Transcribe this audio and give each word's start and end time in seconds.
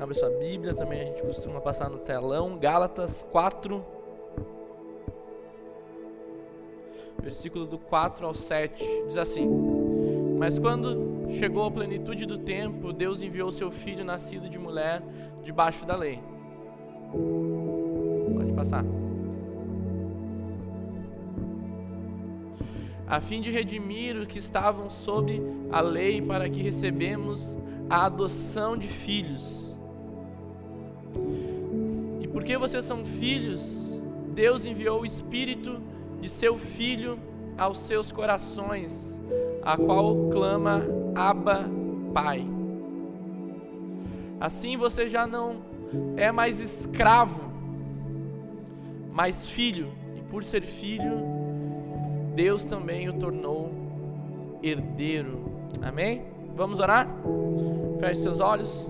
Abre 0.00 0.14
sua 0.14 0.30
Bíblia, 0.30 0.74
também 0.74 1.00
a 1.00 1.04
gente 1.06 1.22
costuma 1.22 1.60
passar 1.60 1.90
no 1.90 1.98
telão. 1.98 2.56
Gálatas 2.56 3.26
4, 3.32 3.84
versículo 7.20 7.66
do 7.66 7.78
4 7.80 8.24
ao 8.24 8.32
7, 8.32 8.84
diz 9.06 9.18
assim: 9.18 9.48
Mas 10.38 10.56
quando 10.56 11.28
chegou 11.30 11.64
a 11.64 11.70
plenitude 11.70 12.26
do 12.26 12.38
tempo, 12.38 12.92
Deus 12.92 13.20
enviou 13.22 13.50
seu 13.50 13.72
filho 13.72 14.04
nascido 14.04 14.48
de 14.48 14.56
mulher 14.56 15.02
debaixo 15.42 15.84
da 15.84 15.96
lei. 15.96 16.20
Pode 18.36 18.52
passar. 18.52 18.84
A 23.04 23.20
fim 23.20 23.40
de 23.40 23.50
redimir 23.50 24.14
os 24.16 24.26
que 24.28 24.38
estavam 24.38 24.90
sob 24.90 25.42
a 25.72 25.80
lei, 25.80 26.22
para 26.22 26.48
que 26.48 26.62
recebemos 26.62 27.58
a 27.90 28.06
adoção 28.06 28.76
de 28.76 28.86
filhos. 28.86 29.67
E 32.20 32.28
porque 32.28 32.56
vocês 32.56 32.84
são 32.84 33.04
filhos, 33.04 33.92
Deus 34.34 34.64
enviou 34.66 35.02
o 35.02 35.06
Espírito 35.06 35.80
de 36.20 36.28
seu 36.28 36.58
Filho 36.58 37.18
aos 37.56 37.78
seus 37.78 38.12
corações, 38.12 39.20
a 39.62 39.76
qual 39.76 40.28
clama 40.30 40.82
Abba, 41.14 41.64
Pai. 42.14 42.46
Assim 44.40 44.76
você 44.76 45.08
já 45.08 45.26
não 45.26 45.56
é 46.16 46.30
mais 46.30 46.60
escravo, 46.60 47.40
mas 49.12 49.48
filho, 49.48 49.88
e 50.16 50.22
por 50.22 50.44
ser 50.44 50.62
filho, 50.62 51.18
Deus 52.36 52.64
também 52.64 53.08
o 53.08 53.14
tornou 53.14 53.72
herdeiro. 54.62 55.44
Amém? 55.82 56.22
Vamos 56.54 56.78
orar? 56.78 57.08
Feche 57.98 58.22
seus 58.22 58.38
olhos. 58.38 58.88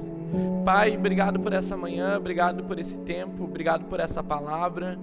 Pai, 0.64 0.96
obrigado 0.96 1.40
por 1.40 1.52
essa 1.52 1.76
manhã, 1.76 2.16
obrigado 2.16 2.62
por 2.64 2.78
esse 2.78 2.98
tempo, 2.98 3.44
obrigado 3.44 3.86
por 3.86 4.00
essa 4.00 4.22
palavra. 4.22 4.98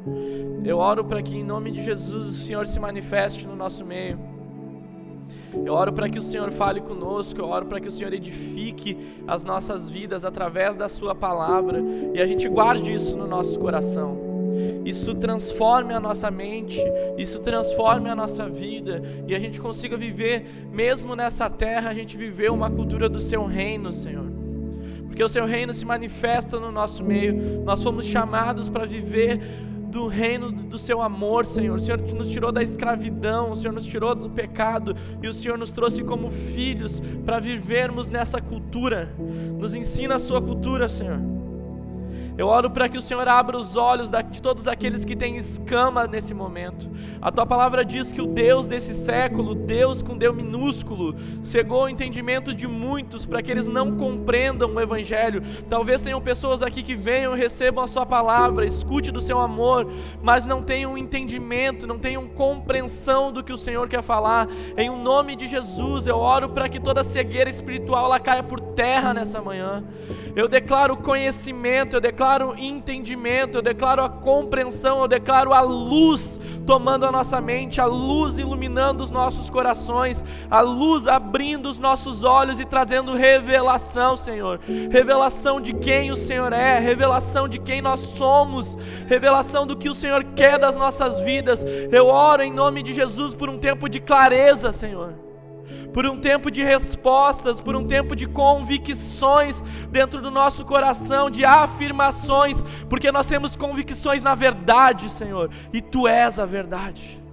Eu 0.63 0.77
oro 0.77 1.03
para 1.03 1.22
que 1.22 1.38
em 1.38 1.44
nome 1.44 1.72
de 1.72 1.83
Jesus 1.83 2.27
o 2.27 2.31
Senhor 2.31 2.67
se 2.67 2.80
manifeste 2.80 3.47
no 3.47 3.55
nosso 3.55 3.83
meio. 3.83 4.19
Eu 5.66 5.73
oro 5.73 5.91
para 5.91 6.08
que 6.08 6.19
o 6.19 6.22
Senhor 6.22 6.52
fale 6.52 6.81
conosco, 6.81 7.39
eu 7.39 7.47
oro 7.47 7.66
para 7.66 7.80
que 7.80 7.88
o 7.88 7.91
Senhor 7.91 8.13
edifique 8.13 8.97
as 9.27 9.44
nossas 9.44 9.89
vidas 9.89 10.23
através 10.23 10.75
da 10.75 10.88
Sua 10.88 11.16
palavra 11.16 11.83
e 12.13 12.22
a 12.22 12.28
gente 12.28 12.47
guarde 12.47 12.94
isso 12.94 13.17
no 13.17 13.25
nosso 13.25 13.59
coração. 13.59 14.23
Isso 14.85 15.16
transforme 15.16 15.94
a 15.94 16.00
nossa 16.00 16.30
mente, 16.30 16.80
isso 17.17 17.39
transforme 17.39 18.09
a 18.09 18.16
nossa 18.16 18.47
vida 18.47 19.02
e 19.28 19.33
a 19.33 19.39
gente 19.39 19.59
consiga 19.59 19.97
viver, 19.97 20.45
mesmo 20.72 21.16
nessa 21.16 21.50
terra, 21.50 21.89
a 21.89 21.94
gente 21.94 22.16
viver 22.16 22.52
uma 22.52 22.69
cultura 22.69 23.09
do 23.09 23.19
Seu 23.19 23.45
reino, 23.45 23.91
Senhor 23.91 24.25
porque 25.16 25.23
o 25.23 25.30
seu 25.30 25.45
reino 25.45 25.73
se 25.73 25.85
manifesta 25.85 26.59
no 26.59 26.73
nosso 26.73 27.02
meio. 27.02 27.63
Nós 27.63 27.81
fomos 27.81 28.03
chamados 28.03 28.67
para 28.67 28.85
viver 28.85 29.39
do 29.88 30.07
reino 30.07 30.52
do 30.52 30.77
seu 30.77 31.02
amor, 31.02 31.45
Senhor. 31.45 31.77
O 31.77 31.80
Senhor 31.80 32.02
nos 32.02 32.30
tirou 32.30 32.52
da 32.52 32.61
escravidão, 32.61 33.49
o 33.52 33.55
Senhor 33.55 33.72
nos 33.72 33.85
tirou 33.85 34.13
do 34.13 34.30
pecado 34.30 34.94
e 35.23 35.27
o 35.30 35.31
Senhor 35.31 35.57
nos 35.57 35.72
trouxe 35.72 36.03
como 36.03 36.30
filhos 36.30 37.02
para 37.25 37.39
vivermos 37.39 38.09
nessa 38.09 38.41
cultura. 38.41 39.16
Nos 39.57 39.73
ensina 39.73 40.16
a 40.16 40.19
sua 40.19 40.41
cultura, 40.41 40.89
Senhor. 40.89 41.44
Eu 42.38 42.47
oro 42.47 42.69
para 42.69 42.89
que 42.89 42.97
o 42.97 43.02
Senhor 43.02 43.25
abra 43.30 43.58
os 43.58 43.78
olhos 43.78 44.09
de 44.30 44.41
todos 44.41 44.67
aqueles 44.67 45.05
que 45.05 45.16
têm 45.16 45.38
escama 45.38 46.05
nesse 46.05 46.33
momento. 46.33 46.89
A 47.22 47.31
tua 47.31 47.45
palavra 47.45 47.86
diz 47.86 48.11
que 48.11 48.22
o 48.22 48.25
Deus 48.25 48.67
desse 48.67 48.94
século, 48.94 49.55
Deus 49.55 50.02
com 50.02 50.17
Deus 50.17 50.36
minúsculo, 50.36 51.16
cegou 51.41 51.83
o 51.83 51.89
entendimento 51.89 52.53
de 52.53 52.67
muitos 52.67 53.25
para 53.25 53.41
que 53.41 53.50
eles 53.50 53.67
não 53.67 53.95
compreendam 53.95 54.73
o 54.73 54.81
Evangelho. 54.81 55.41
Talvez 55.69 56.02
tenham 56.02 56.22
pessoas 56.22 56.61
aqui 56.61 56.83
que 56.83 56.94
venham 56.94 57.33
recebam 57.36 57.81
a 57.81 57.88
Sua 57.88 58.06
palavra, 58.06 58.66
escute 58.66 59.13
do 59.13 59.22
seu 59.22 59.39
amor, 59.39 59.89
mas 60.22 60.44
não 60.44 60.61
tenham 60.61 60.97
entendimento, 60.97 61.88
não 61.88 61.97
tenham 61.97 62.28
compreensão 62.28 63.31
do 63.31 63.44
que 63.44 63.53
o 63.53 63.57
Senhor 63.57 63.88
quer 63.88 64.03
falar. 64.03 64.50
Em 64.78 64.90
nome 64.90 65.38
de 65.38 65.47
Jesus, 65.47 66.06
eu 66.06 66.17
oro 66.17 66.50
para 66.50 66.67
que 66.67 66.81
toda 66.81 67.02
cegueira 67.02 67.50
espiritual 67.50 68.06
ela 68.06 68.19
caia 68.19 68.44
por 68.44 68.59
terra 68.59 69.13
nessa 69.13 69.41
manhã. 69.41 69.85
Eu 70.35 70.50
declaro 70.50 70.97
conhecimento, 70.97 71.96
eu 71.96 72.02
declaro 72.02 72.25
declaro 72.25 72.56
entendimento, 72.58 73.59
eu 73.59 73.62
declaro 73.62 74.03
a 74.03 74.09
compreensão, 74.09 75.00
eu 75.00 75.08
declaro 75.08 75.53
a 75.53 75.62
luz 75.62 76.40
tomando 76.66 77.06
a 77.06 77.12
nossa 77.12 77.40
mente, 77.40 77.80
a 77.80 77.86
luz 77.86 78.40
iluminando 78.40 79.03
os 79.03 79.12
nossos 79.12 79.47
corações, 79.47 80.25
a 80.50 80.59
luz 80.62 81.06
abrindo 81.06 81.69
os 81.69 81.78
nossos 81.78 82.24
olhos 82.24 82.59
e 82.59 82.66
trazendo 82.66 83.14
revelação, 83.14 84.18
Senhor. 84.18 84.59
Revelação 84.90 85.62
de 85.62 85.72
quem 85.75 86.09
o 86.09 86.16
Senhor 86.16 86.52
é, 86.52 86.80
revelação 86.80 87.47
de 87.47 87.59
quem 87.59 87.80
nós 87.80 88.00
somos, 88.00 88.75
revelação 89.06 89.68
do 89.68 89.78
que 89.78 89.88
o 89.88 89.94
Senhor 89.94 90.24
quer 90.35 90.58
das 90.58 90.75
nossas 90.75 91.19
vidas. 91.19 91.64
Eu 91.91 92.08
oro 92.08 92.41
em 92.41 92.52
nome 92.52 92.81
de 92.81 92.91
Jesus 92.91 93.35
por 93.35 93.52
um 93.52 93.59
tempo 93.59 93.88
de 93.88 94.00
clareza, 94.00 94.72
Senhor 94.72 95.25
por 95.95 96.06
um 96.06 96.19
tempo 96.19 96.51
de 96.51 96.61
respostas, 96.61 97.61
por 97.61 97.73
um 97.73 97.88
tempo 97.88 98.17
de 98.17 98.28
convicções 98.28 99.61
dentro 99.89 100.22
do 100.22 100.29
nosso 100.29 100.66
coração, 100.66 101.29
de 101.29 101.45
afirmações, 101.45 102.61
porque 102.89 103.13
nós 103.13 103.28
temos 103.28 103.56
convicções 103.56 104.22
na 104.22 104.35
verdade, 104.35 105.09
Senhor, 105.09 105.50
e 105.72 105.81
Tu 105.81 106.05
és 106.05 106.38
a 106.38 106.45
verdade. 106.45 107.23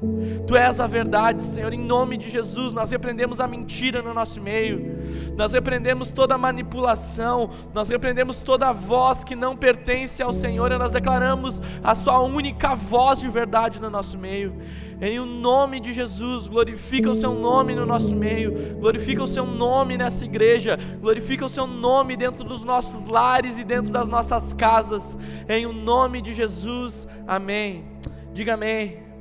Tu 0.46 0.56
és 0.56 0.80
a 0.80 0.86
verdade, 0.86 1.42
Senhor. 1.42 1.72
Em 1.72 1.78
nome 1.78 2.16
de 2.16 2.28
Jesus, 2.28 2.72
nós 2.72 2.90
repreendemos 2.90 3.40
a 3.40 3.46
mentira 3.46 4.02
no 4.02 4.12
nosso 4.12 4.40
meio. 4.40 4.98
Nós 5.36 5.52
repreendemos 5.52 6.10
toda 6.10 6.36
manipulação, 6.36 7.50
nós 7.72 7.88
repreendemos 7.88 8.38
toda 8.38 8.72
voz 8.72 9.22
que 9.22 9.36
não 9.36 9.56
pertence 9.56 10.22
ao 10.22 10.32
Senhor 10.32 10.72
e 10.72 10.78
nós 10.78 10.92
declaramos 10.92 11.62
a 11.82 11.94
sua 11.94 12.20
única 12.20 12.74
voz 12.74 13.20
de 13.20 13.28
verdade 13.28 13.80
no 13.80 13.88
nosso 13.88 14.18
meio. 14.18 14.54
Em 15.00 15.18
o 15.18 15.26
nome 15.26 15.80
de 15.80 15.92
Jesus, 15.92 16.46
glorifica 16.46 17.10
o 17.10 17.14
seu 17.14 17.34
nome 17.34 17.74
no 17.74 17.84
nosso 17.84 18.14
meio, 18.14 18.76
glorifica 18.78 19.22
o 19.22 19.26
seu 19.26 19.44
nome 19.44 19.96
nessa 19.96 20.24
igreja, 20.24 20.78
glorifica 21.00 21.44
o 21.44 21.48
seu 21.48 21.66
nome 21.66 22.16
dentro 22.16 22.44
dos 22.44 22.64
nossos 22.64 23.04
lares 23.04 23.58
e 23.58 23.64
dentro 23.64 23.90
das 23.90 24.08
nossas 24.08 24.52
casas. 24.52 25.19
Em 25.48 25.66
o 25.66 25.72
nome 25.72 26.20
de 26.20 26.32
Jesus, 26.32 27.08
amém. 27.26 27.84
Diga 28.32 28.54
amém. 28.54 29.11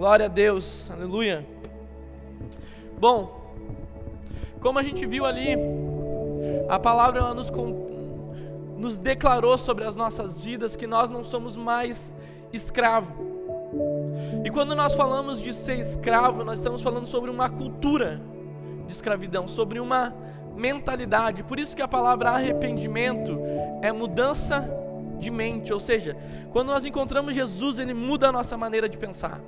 Glória 0.00 0.24
a 0.24 0.28
Deus, 0.30 0.90
aleluia. 0.90 1.46
Bom, 2.98 3.52
como 4.58 4.78
a 4.78 4.82
gente 4.82 5.04
viu 5.04 5.26
ali, 5.26 5.50
a 6.70 6.78
palavra 6.78 7.20
ela 7.20 7.34
nos, 7.34 7.52
nos 8.78 8.96
declarou 8.96 9.58
sobre 9.58 9.84
as 9.84 9.96
nossas 9.96 10.38
vidas 10.38 10.74
que 10.74 10.86
nós 10.86 11.10
não 11.10 11.22
somos 11.22 11.54
mais 11.54 12.16
escravos 12.50 13.12
e 14.42 14.48
quando 14.48 14.74
nós 14.74 14.94
falamos 14.94 15.38
de 15.38 15.52
ser 15.52 15.78
escravo, 15.78 16.44
nós 16.44 16.60
estamos 16.60 16.80
falando 16.80 17.06
sobre 17.06 17.30
uma 17.30 17.50
cultura 17.50 18.22
de 18.86 18.92
escravidão, 18.92 19.46
sobre 19.46 19.80
uma 19.80 20.16
mentalidade. 20.56 21.42
Por 21.42 21.60
isso 21.60 21.76
que 21.76 21.82
a 21.82 21.88
palavra 21.88 22.30
arrependimento 22.30 23.38
é 23.82 23.92
mudança 23.92 24.66
de 25.18 25.30
mente, 25.30 25.74
ou 25.74 25.78
seja, 25.78 26.16
quando 26.52 26.68
nós 26.68 26.86
encontramos 26.86 27.34
Jesus, 27.34 27.78
ele 27.78 27.92
muda 27.92 28.30
a 28.30 28.32
nossa 28.32 28.56
maneira 28.56 28.88
de 28.88 28.96
pensar. 28.96 29.38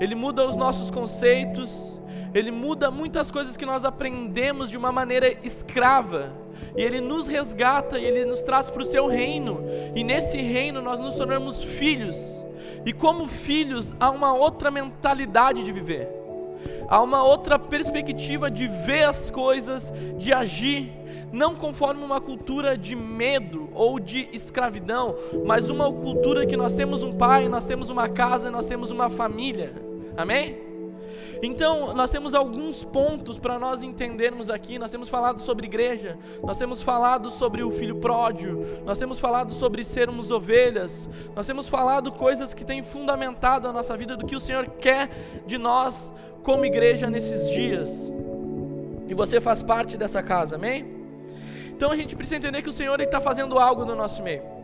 Ele 0.00 0.14
muda 0.14 0.46
os 0.46 0.56
nossos 0.56 0.90
conceitos, 0.90 1.98
ele 2.34 2.50
muda 2.50 2.90
muitas 2.90 3.30
coisas 3.30 3.56
que 3.56 3.64
nós 3.64 3.84
aprendemos 3.84 4.70
de 4.70 4.76
uma 4.76 4.92
maneira 4.92 5.34
escrava. 5.42 6.32
E 6.76 6.82
ele 6.82 7.00
nos 7.00 7.28
resgata 7.28 7.98
e 7.98 8.04
ele 8.04 8.24
nos 8.24 8.42
traz 8.42 8.68
para 8.68 8.82
o 8.82 8.84
seu 8.84 9.06
reino. 9.06 9.60
E 9.94 10.04
nesse 10.04 10.38
reino 10.38 10.82
nós 10.82 11.00
nos 11.00 11.16
tornamos 11.16 11.62
filhos. 11.62 12.44
E 12.86 12.92
como 12.92 13.26
filhos, 13.26 13.96
há 13.98 14.10
uma 14.10 14.32
outra 14.32 14.70
mentalidade 14.70 15.64
de 15.64 15.72
viver, 15.72 16.08
há 16.88 17.02
uma 17.02 17.24
outra 17.24 17.58
perspectiva 17.58 18.48
de 18.48 18.68
ver 18.68 19.02
as 19.02 19.28
coisas, 19.28 19.92
de 20.16 20.32
agir, 20.32 20.92
não 21.32 21.56
conforme 21.56 22.04
uma 22.04 22.20
cultura 22.20 22.78
de 22.78 22.94
medo 22.94 23.68
ou 23.74 23.98
de 23.98 24.28
escravidão, 24.32 25.16
mas 25.44 25.68
uma 25.68 25.92
cultura 25.92 26.46
que 26.46 26.56
nós 26.56 26.74
temos 26.74 27.02
um 27.02 27.12
pai, 27.12 27.48
nós 27.48 27.66
temos 27.66 27.90
uma 27.90 28.08
casa, 28.08 28.52
nós 28.52 28.66
temos 28.66 28.92
uma 28.92 29.10
família. 29.10 29.85
Amém? 30.16 30.66
Então, 31.42 31.94
nós 31.94 32.10
temos 32.10 32.34
alguns 32.34 32.82
pontos 32.84 33.38
para 33.38 33.58
nós 33.58 33.82
entendermos 33.82 34.48
aqui. 34.50 34.78
Nós 34.78 34.90
temos 34.90 35.08
falado 35.08 35.40
sobre 35.40 35.66
igreja, 35.66 36.18
nós 36.42 36.58
temos 36.58 36.82
falado 36.82 37.30
sobre 37.30 37.62
o 37.62 37.70
filho 37.70 37.96
pródigo, 37.96 38.64
nós 38.84 38.98
temos 38.98 39.18
falado 39.18 39.52
sobre 39.52 39.84
sermos 39.84 40.30
ovelhas, 40.30 41.08
nós 41.34 41.46
temos 41.46 41.68
falado 41.68 42.10
coisas 42.10 42.54
que 42.54 42.64
têm 42.64 42.82
fundamentado 42.82 43.68
a 43.68 43.72
nossa 43.72 43.96
vida 43.96 44.16
do 44.16 44.26
que 44.26 44.34
o 44.34 44.40
Senhor 44.40 44.68
quer 44.80 45.10
de 45.46 45.58
nós 45.58 46.12
como 46.42 46.64
igreja 46.64 47.10
nesses 47.10 47.50
dias. 47.50 48.10
E 49.06 49.14
você 49.14 49.40
faz 49.40 49.62
parte 49.62 49.96
dessa 49.96 50.22
casa, 50.22 50.56
amém? 50.56 50.96
Então 51.68 51.92
a 51.92 51.96
gente 51.96 52.16
precisa 52.16 52.36
entender 52.36 52.62
que 52.62 52.68
o 52.68 52.72
Senhor 52.72 53.00
está 53.00 53.20
fazendo 53.20 53.58
algo 53.58 53.84
no 53.84 53.94
nosso 53.94 54.22
meio. 54.22 54.55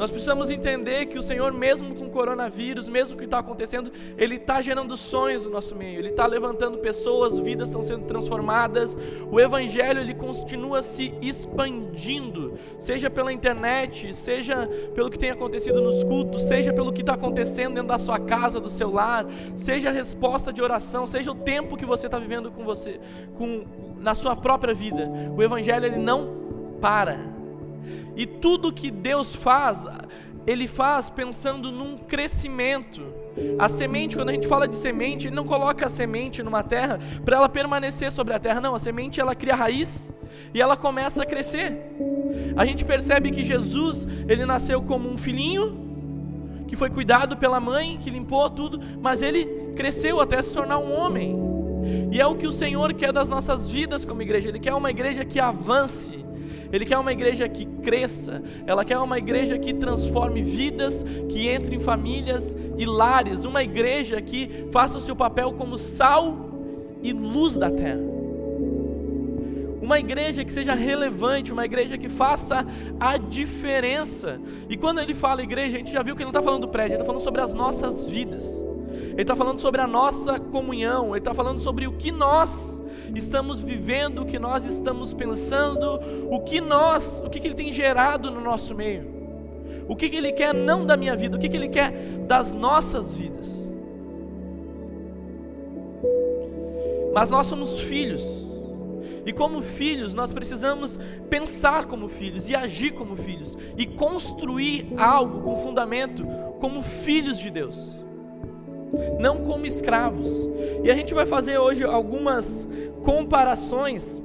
Nós 0.00 0.10
precisamos 0.10 0.50
entender 0.50 1.04
que 1.04 1.18
o 1.18 1.22
Senhor, 1.22 1.52
mesmo 1.52 1.94
com 1.94 2.06
o 2.06 2.10
coronavírus, 2.10 2.88
mesmo 2.88 3.16
o 3.16 3.18
que 3.18 3.26
está 3.26 3.40
acontecendo, 3.40 3.92
Ele 4.16 4.36
está 4.36 4.62
gerando 4.62 4.96
sonhos 4.96 5.44
no 5.44 5.50
nosso 5.50 5.76
meio, 5.76 5.98
Ele 5.98 6.08
está 6.08 6.24
levantando 6.24 6.78
pessoas, 6.78 7.38
vidas 7.38 7.68
estão 7.68 7.82
sendo 7.82 8.06
transformadas, 8.06 8.96
o 9.30 9.38
Evangelho 9.38 10.00
ele 10.00 10.14
continua 10.14 10.80
se 10.80 11.12
expandindo, 11.20 12.54
seja 12.78 13.10
pela 13.10 13.30
internet, 13.30 14.14
seja 14.14 14.66
pelo 14.94 15.10
que 15.10 15.18
tem 15.18 15.32
acontecido 15.32 15.82
nos 15.82 16.02
cultos, 16.02 16.44
seja 16.44 16.72
pelo 16.72 16.94
que 16.94 17.02
está 17.02 17.12
acontecendo 17.12 17.74
dentro 17.74 17.88
da 17.88 17.98
sua 17.98 18.18
casa, 18.18 18.58
do 18.58 18.70
seu 18.70 18.90
lar, 18.90 19.26
seja 19.54 19.90
a 19.90 19.92
resposta 19.92 20.50
de 20.50 20.62
oração, 20.62 21.04
seja 21.04 21.30
o 21.30 21.34
tempo 21.34 21.76
que 21.76 21.84
você 21.84 22.06
está 22.06 22.18
vivendo 22.18 22.50
com 22.50 22.64
você, 22.64 22.98
com, 23.34 23.66
na 23.98 24.14
sua 24.14 24.34
própria 24.34 24.72
vida. 24.72 25.10
O 25.36 25.42
Evangelho 25.42 25.84
ele 25.84 25.98
não 25.98 26.78
para. 26.80 27.38
E 28.20 28.26
tudo 28.26 28.70
que 28.70 28.90
Deus 28.90 29.34
faz, 29.34 29.88
Ele 30.46 30.68
faz 30.68 31.08
pensando 31.08 31.72
num 31.72 31.96
crescimento. 31.96 33.00
A 33.58 33.66
semente, 33.66 34.14
quando 34.14 34.28
a 34.28 34.32
gente 34.32 34.46
fala 34.46 34.68
de 34.68 34.76
semente, 34.76 35.26
Ele 35.26 35.34
não 35.34 35.46
coloca 35.46 35.86
a 35.86 35.88
semente 35.88 36.42
numa 36.42 36.62
terra 36.62 37.00
para 37.24 37.38
ela 37.38 37.48
permanecer 37.48 38.12
sobre 38.12 38.34
a 38.34 38.38
terra. 38.38 38.60
Não, 38.60 38.74
a 38.74 38.78
semente 38.78 39.22
ela 39.22 39.34
cria 39.34 39.54
raiz 39.54 40.12
e 40.52 40.60
ela 40.60 40.76
começa 40.76 41.22
a 41.22 41.24
crescer. 41.24 41.78
A 42.58 42.66
gente 42.66 42.84
percebe 42.84 43.30
que 43.30 43.42
Jesus, 43.42 44.06
ele 44.28 44.44
nasceu 44.44 44.82
como 44.82 45.08
um 45.08 45.16
filhinho, 45.16 45.88
que 46.68 46.76
foi 46.76 46.90
cuidado 46.90 47.38
pela 47.38 47.58
mãe, 47.58 47.96
que 47.96 48.10
limpou 48.10 48.50
tudo, 48.50 48.82
mas 49.00 49.22
ele 49.22 49.46
cresceu 49.74 50.20
até 50.20 50.42
se 50.42 50.52
tornar 50.52 50.76
um 50.76 50.92
homem. 50.92 51.38
E 52.12 52.20
é 52.20 52.26
o 52.26 52.34
que 52.34 52.46
o 52.46 52.52
Senhor 52.52 52.92
quer 52.92 53.14
das 53.14 53.30
nossas 53.30 53.70
vidas 53.70 54.04
como 54.04 54.20
igreja. 54.20 54.50
Ele 54.50 54.60
quer 54.60 54.74
uma 54.74 54.90
igreja 54.90 55.24
que 55.24 55.40
avance, 55.40 56.22
ele 56.72 56.86
quer 56.86 56.98
uma 56.98 57.12
igreja 57.12 57.48
que 57.48 57.66
cresça, 57.66 58.42
ela 58.66 58.84
quer 58.84 58.98
uma 58.98 59.18
igreja 59.18 59.58
que 59.58 59.74
transforme 59.74 60.42
vidas, 60.42 61.04
que 61.28 61.48
entre 61.48 61.74
em 61.74 61.80
famílias 61.80 62.56
e 62.78 62.86
lares, 62.86 63.44
uma 63.44 63.62
igreja 63.62 64.20
que 64.20 64.66
faça 64.70 64.98
o 64.98 65.00
seu 65.00 65.16
papel 65.16 65.52
como 65.52 65.76
sal 65.76 66.50
e 67.02 67.12
luz 67.12 67.56
da 67.56 67.70
terra. 67.70 68.00
Uma 69.80 69.98
igreja 69.98 70.44
que 70.44 70.52
seja 70.52 70.74
relevante, 70.74 71.52
uma 71.52 71.64
igreja 71.64 71.98
que 71.98 72.08
faça 72.08 72.64
a 73.00 73.16
diferença. 73.16 74.40
E 74.68 74.76
quando 74.76 75.00
ele 75.00 75.14
fala 75.14 75.42
igreja, 75.42 75.76
a 75.76 75.78
gente 75.78 75.90
já 75.90 76.02
viu 76.02 76.14
que 76.14 76.22
ele 76.22 76.30
não 76.30 76.38
está 76.38 76.42
falando 76.42 76.62
do 76.62 76.68
prédio, 76.68 76.94
ele 76.94 77.02
está 77.02 77.04
falando 77.04 77.22
sobre 77.22 77.40
as 77.40 77.52
nossas 77.52 78.06
vidas. 78.08 78.64
Ele 78.90 79.22
está 79.22 79.36
falando 79.36 79.60
sobre 79.60 79.80
a 79.80 79.86
nossa 79.86 80.38
comunhão, 80.38 81.10
ele 81.10 81.18
está 81.18 81.34
falando 81.34 81.60
sobre 81.60 81.86
o 81.86 81.92
que 81.92 82.10
nós 82.10 82.80
estamos 83.14 83.60
vivendo, 83.60 84.22
o 84.22 84.26
que 84.26 84.38
nós 84.38 84.64
estamos 84.64 85.12
pensando, 85.12 86.00
o 86.30 86.40
que 86.40 86.60
nós, 86.60 87.22
o 87.24 87.30
que, 87.30 87.40
que 87.40 87.48
Ele 87.48 87.54
tem 87.54 87.72
gerado 87.72 88.30
no 88.30 88.40
nosso 88.40 88.74
meio, 88.74 89.04
o 89.88 89.96
que, 89.96 90.08
que 90.08 90.16
Ele 90.16 90.32
quer 90.32 90.54
não 90.54 90.86
da 90.86 90.96
minha 90.96 91.16
vida, 91.16 91.36
o 91.36 91.40
que, 91.40 91.48
que 91.48 91.56
Ele 91.56 91.68
quer 91.68 91.92
das 92.26 92.52
nossas 92.52 93.16
vidas. 93.16 93.70
Mas 97.12 97.28
nós 97.28 97.46
somos 97.46 97.80
filhos, 97.80 98.22
e 99.26 99.32
como 99.32 99.60
filhos, 99.60 100.14
nós 100.14 100.32
precisamos 100.32 100.98
pensar 101.28 101.86
como 101.86 102.08
filhos 102.08 102.48
e 102.48 102.54
agir 102.54 102.92
como 102.92 103.16
filhos 103.16 103.56
e 103.76 103.86
construir 103.86 104.92
algo 104.96 105.42
com 105.42 105.56
fundamento 105.62 106.24
como 106.58 106.82
filhos 106.82 107.38
de 107.38 107.50
Deus 107.50 108.00
não 109.18 109.38
como 109.44 109.66
escravos. 109.66 110.28
E 110.82 110.90
a 110.90 110.94
gente 110.94 111.14
vai 111.14 111.26
fazer 111.26 111.58
hoje 111.58 111.84
algumas 111.84 112.66
comparações 113.02 114.20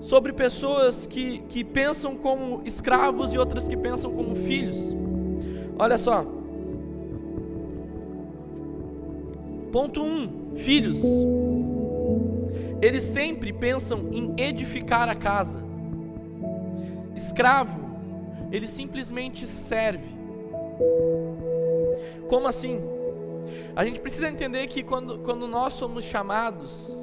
sobre 0.00 0.32
pessoas 0.32 1.06
que, 1.06 1.40
que 1.48 1.64
pensam 1.64 2.16
como 2.16 2.60
escravos 2.64 3.32
e 3.32 3.38
outras 3.38 3.66
que 3.66 3.76
pensam 3.76 4.12
como 4.12 4.36
filhos. 4.36 4.94
Olha 5.78 5.98
só. 5.98 6.24
Ponto 9.72 10.02
1: 10.02 10.04
um, 10.04 10.56
filhos. 10.56 11.02
Eles 12.80 13.02
sempre 13.02 13.52
pensam 13.52 14.10
em 14.12 14.34
edificar 14.38 15.08
a 15.08 15.14
casa. 15.14 15.64
Escravo, 17.16 17.80
ele 18.52 18.68
simplesmente 18.68 19.46
serve. 19.46 20.06
Como 22.28 22.46
assim? 22.46 22.78
A 23.74 23.84
gente 23.84 24.00
precisa 24.00 24.28
entender 24.28 24.66
que 24.66 24.82
quando, 24.82 25.18
quando 25.18 25.46
nós 25.46 25.72
somos 25.74 26.04
chamados 26.04 26.96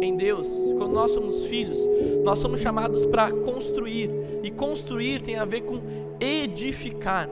em 0.00 0.16
Deus, 0.16 0.48
quando 0.78 0.92
nós 0.92 1.10
somos 1.10 1.46
filhos, 1.46 1.78
nós 2.22 2.38
somos 2.38 2.60
chamados 2.60 3.04
para 3.06 3.30
construir, 3.32 4.10
e 4.42 4.50
construir 4.50 5.22
tem 5.22 5.36
a 5.36 5.44
ver 5.44 5.62
com 5.62 5.80
edificar. 6.20 7.28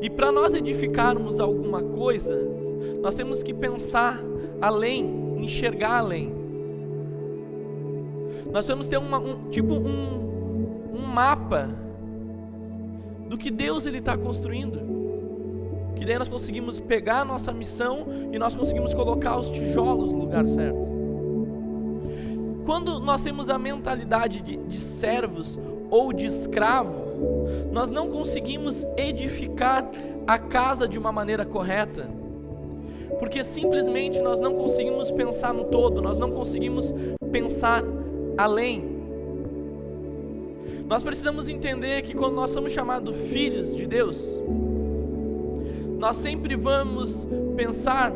E 0.00 0.10
para 0.10 0.30
nós 0.30 0.54
edificarmos 0.54 1.40
alguma 1.40 1.82
coisa, 1.82 2.38
nós 3.00 3.14
temos 3.14 3.42
que 3.42 3.54
pensar 3.54 4.20
além, 4.60 5.38
enxergar 5.38 5.98
além. 5.98 6.32
Nós 8.52 8.66
temos 8.66 8.86
que 8.86 8.90
ter 8.90 8.98
uma, 8.98 9.18
um 9.18 9.48
tipo 9.48 9.72
um, 9.72 10.94
um 10.94 11.06
mapa 11.06 11.70
do 13.28 13.38
que 13.38 13.50
Deus 13.50 13.86
ele 13.86 13.98
está 13.98 14.16
construindo 14.16 15.03
que 15.94 16.04
daí 16.04 16.18
nós 16.18 16.28
conseguimos 16.28 16.80
pegar 16.80 17.20
a 17.20 17.24
nossa 17.24 17.52
missão 17.52 18.06
e 18.32 18.38
nós 18.38 18.54
conseguimos 18.54 18.92
colocar 18.92 19.36
os 19.38 19.50
tijolos 19.50 20.12
no 20.12 20.18
lugar 20.18 20.46
certo. 20.46 20.94
Quando 22.64 22.98
nós 22.98 23.22
temos 23.22 23.50
a 23.50 23.58
mentalidade 23.58 24.40
de, 24.40 24.56
de 24.56 24.80
servos 24.80 25.58
ou 25.90 26.12
de 26.12 26.26
escravo, 26.26 27.04
nós 27.70 27.90
não 27.90 28.08
conseguimos 28.08 28.86
edificar 28.96 29.88
a 30.26 30.38
casa 30.38 30.88
de 30.88 30.98
uma 30.98 31.12
maneira 31.12 31.44
correta, 31.44 32.08
porque 33.18 33.44
simplesmente 33.44 34.20
nós 34.20 34.40
não 34.40 34.54
conseguimos 34.54 35.10
pensar 35.10 35.52
no 35.52 35.64
todo, 35.64 36.00
nós 36.00 36.18
não 36.18 36.30
conseguimos 36.32 36.92
pensar 37.30 37.84
além. 38.36 38.94
Nós 40.86 41.02
precisamos 41.02 41.48
entender 41.48 42.02
que 42.02 42.14
quando 42.14 42.34
nós 42.34 42.50
somos 42.50 42.72
chamados 42.72 43.16
filhos 43.16 43.74
de 43.74 43.86
Deus, 43.86 44.38
nós 46.04 46.16
sempre 46.16 46.54
vamos 46.54 47.26
pensar 47.56 48.12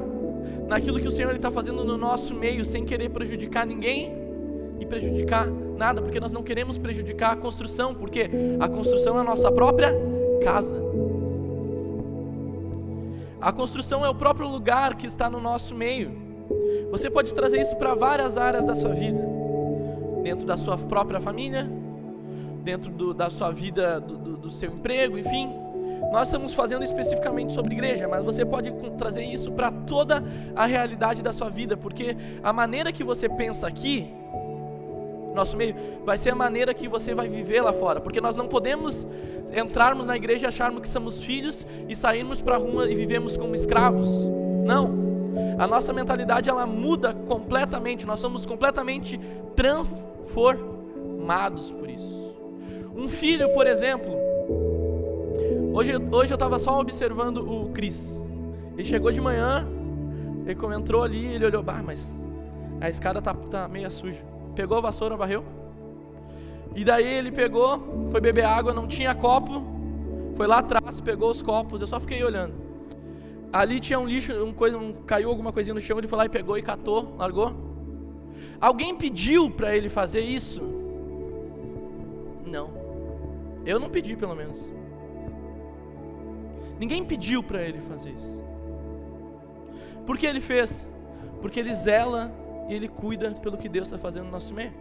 naquilo 0.69 1.00
que 1.00 1.08
o 1.08 1.11
Senhor 1.11 1.35
está 1.35 1.50
fazendo 1.50 1.82
no 1.82 1.96
nosso 1.96 2.35
meio, 2.35 2.62
sem 2.62 2.85
querer 2.85 3.08
prejudicar 3.08 3.64
ninguém 3.64 4.12
e 4.79 4.85
prejudicar 4.85 5.46
nada, 5.46 6.02
porque 6.02 6.20
nós 6.20 6.31
não 6.31 6.43
queremos 6.43 6.76
prejudicar 6.76 7.32
a 7.32 7.37
construção, 7.37 7.94
porque 7.94 8.29
a 8.61 8.69
construção 8.69 9.17
é 9.17 9.20
a 9.23 9.25
nossa 9.25 9.50
própria 9.50 9.94
casa. 10.44 10.79
A 13.40 13.50
construção 13.52 14.05
é 14.05 14.08
o 14.11 14.14
próprio 14.14 14.46
lugar 14.46 14.94
que 14.94 15.06
está 15.06 15.31
no 15.31 15.40
nosso 15.40 15.75
meio. 15.75 16.12
Você 16.90 17.08
pode 17.08 17.32
trazer 17.32 17.58
isso 17.58 17.75
para 17.76 17.94
várias 17.94 18.37
áreas 18.37 18.67
da 18.67 18.75
sua 18.75 18.93
vida, 18.93 19.23
dentro 20.23 20.44
da 20.44 20.58
sua 20.58 20.76
própria 20.76 21.23
família, 21.23 21.66
dentro 22.62 22.90
do, 22.90 23.14
da 23.14 23.30
sua 23.30 23.50
vida, 23.50 23.99
do, 23.99 24.18
do, 24.18 24.37
do 24.37 24.50
seu 24.50 24.75
emprego, 24.75 25.18
enfim 25.18 25.68
nós 26.11 26.28
estamos 26.28 26.55
fazendo 26.55 26.83
especificamente 26.83 27.52
sobre 27.52 27.75
igreja, 27.75 28.09
mas 28.09 28.25
você 28.25 28.45
pode 28.45 28.73
trazer 28.97 29.25
isso 29.25 29.52
para 29.52 29.71
toda 29.71 30.23
a 30.57 30.67
realidade 30.67 31.23
da 31.23 31.33
sua 31.33 31.50
vida, 31.50 31.76
porque 31.76 32.17
a 32.43 32.52
maneira 32.52 32.93
que 32.93 33.05
você 33.05 33.28
pensa 33.28 33.67
aqui, 33.67 34.11
nosso 35.35 35.57
meio, 35.57 35.75
vai 36.05 36.17
ser 36.17 36.31
a 36.31 36.35
maneira 36.35 36.73
que 36.73 36.88
você 36.88 37.14
vai 37.14 37.28
viver 37.28 37.61
lá 37.61 37.73
fora, 37.73 38.00
porque 38.00 38.21
nós 38.21 38.37
não 38.37 38.49
podemos 38.49 39.07
entrarmos 39.55 40.07
na 40.07 40.17
igreja 40.17 40.47
e 40.47 40.49
acharmos 40.49 40.83
que 40.83 40.88
somos 40.88 41.23
filhos 41.23 41.67
e 41.88 41.95
sairmos 41.95 42.40
para 42.40 42.57
a 42.57 42.59
rua 42.59 42.90
e 42.90 42.95
vivemos 42.95 43.37
como 43.37 43.55
escravos. 43.55 44.09
Não. 44.64 45.07
A 45.59 45.67
nossa 45.67 45.93
mentalidade 45.93 46.49
ela 46.49 46.67
muda 46.67 47.12
completamente, 47.12 48.07
nós 48.07 48.21
somos 48.21 48.47
completamente 48.47 49.21
transformados 49.55 51.71
por 51.71 51.88
isso. 51.88 52.35
Um 52.97 53.09
filho, 53.09 53.52
por 53.52 53.67
exemplo, 53.67 54.27
Hoje, 55.78 55.92
hoje 56.11 56.32
eu 56.32 56.35
estava 56.35 56.58
só 56.58 56.80
observando 56.80 57.37
o 57.37 57.70
Cris. 57.70 58.20
Ele 58.76 58.85
chegou 58.85 59.12
de 59.12 59.20
manhã, 59.20 59.64
ele 60.44 60.75
entrou 60.75 61.04
ali, 61.04 61.25
ele 61.26 61.47
olhou, 61.47 61.62
bah, 61.62 61.80
mas 61.87 62.20
a 62.80 62.88
escada 62.88 63.23
tá, 63.23 63.32
tá 63.32 63.68
meio 63.68 63.88
suja. 63.88 64.20
Pegou 64.56 64.78
a 64.78 64.80
vassoura, 64.80 65.16
varreu. 65.16 65.44
E 66.75 66.85
daí 66.85 67.06
ele 67.06 67.30
pegou, 67.30 68.11
foi 68.11 68.20
beber 68.20 68.44
água, 68.44 68.75
não 68.75 68.88
tinha 68.88 69.14
copo. 69.14 69.62
Foi 70.37 70.49
lá 70.49 70.58
atrás, 70.58 71.00
pegou 71.00 71.30
os 71.30 71.42
copos, 71.42 71.80
eu 71.80 71.87
só 71.87 72.00
fiquei 72.00 72.25
olhando. 72.25 72.54
Ali 73.52 73.78
tinha 73.78 74.00
um 74.00 74.06
lixo, 74.08 74.32
um 74.32 74.52
coisa, 74.52 74.76
um, 74.76 74.92
caiu 74.92 75.30
alguma 75.30 75.52
coisinha 75.52 75.75
no 75.75 75.80
chão, 75.80 75.97
ele 75.97 76.08
foi 76.08 76.18
lá 76.18 76.26
e 76.26 76.28
pegou 76.28 76.58
e 76.58 76.62
catou, 76.62 77.14
largou. 77.16 77.54
Alguém 78.61 78.97
pediu 78.97 79.49
para 79.49 79.76
ele 79.76 79.88
fazer 79.88 80.23
isso? 80.23 80.61
Não. 82.44 82.68
Eu 83.64 83.78
não 83.78 83.88
pedi, 83.88 84.16
pelo 84.16 84.35
menos. 84.35 84.77
Ninguém 86.78 87.04
pediu 87.04 87.42
para 87.42 87.62
ele 87.62 87.80
fazer 87.80 88.11
isso. 88.11 88.44
Por 90.06 90.16
que 90.16 90.26
ele 90.26 90.40
fez? 90.40 90.87
Porque 91.40 91.58
ele 91.58 91.73
zela 91.73 92.32
e 92.68 92.75
ele 92.75 92.88
cuida 92.88 93.32
pelo 93.32 93.56
que 93.56 93.68
Deus 93.68 93.88
está 93.88 93.99
fazendo 93.99 94.26
no 94.26 94.30
nosso 94.30 94.54
meio. 94.54 94.73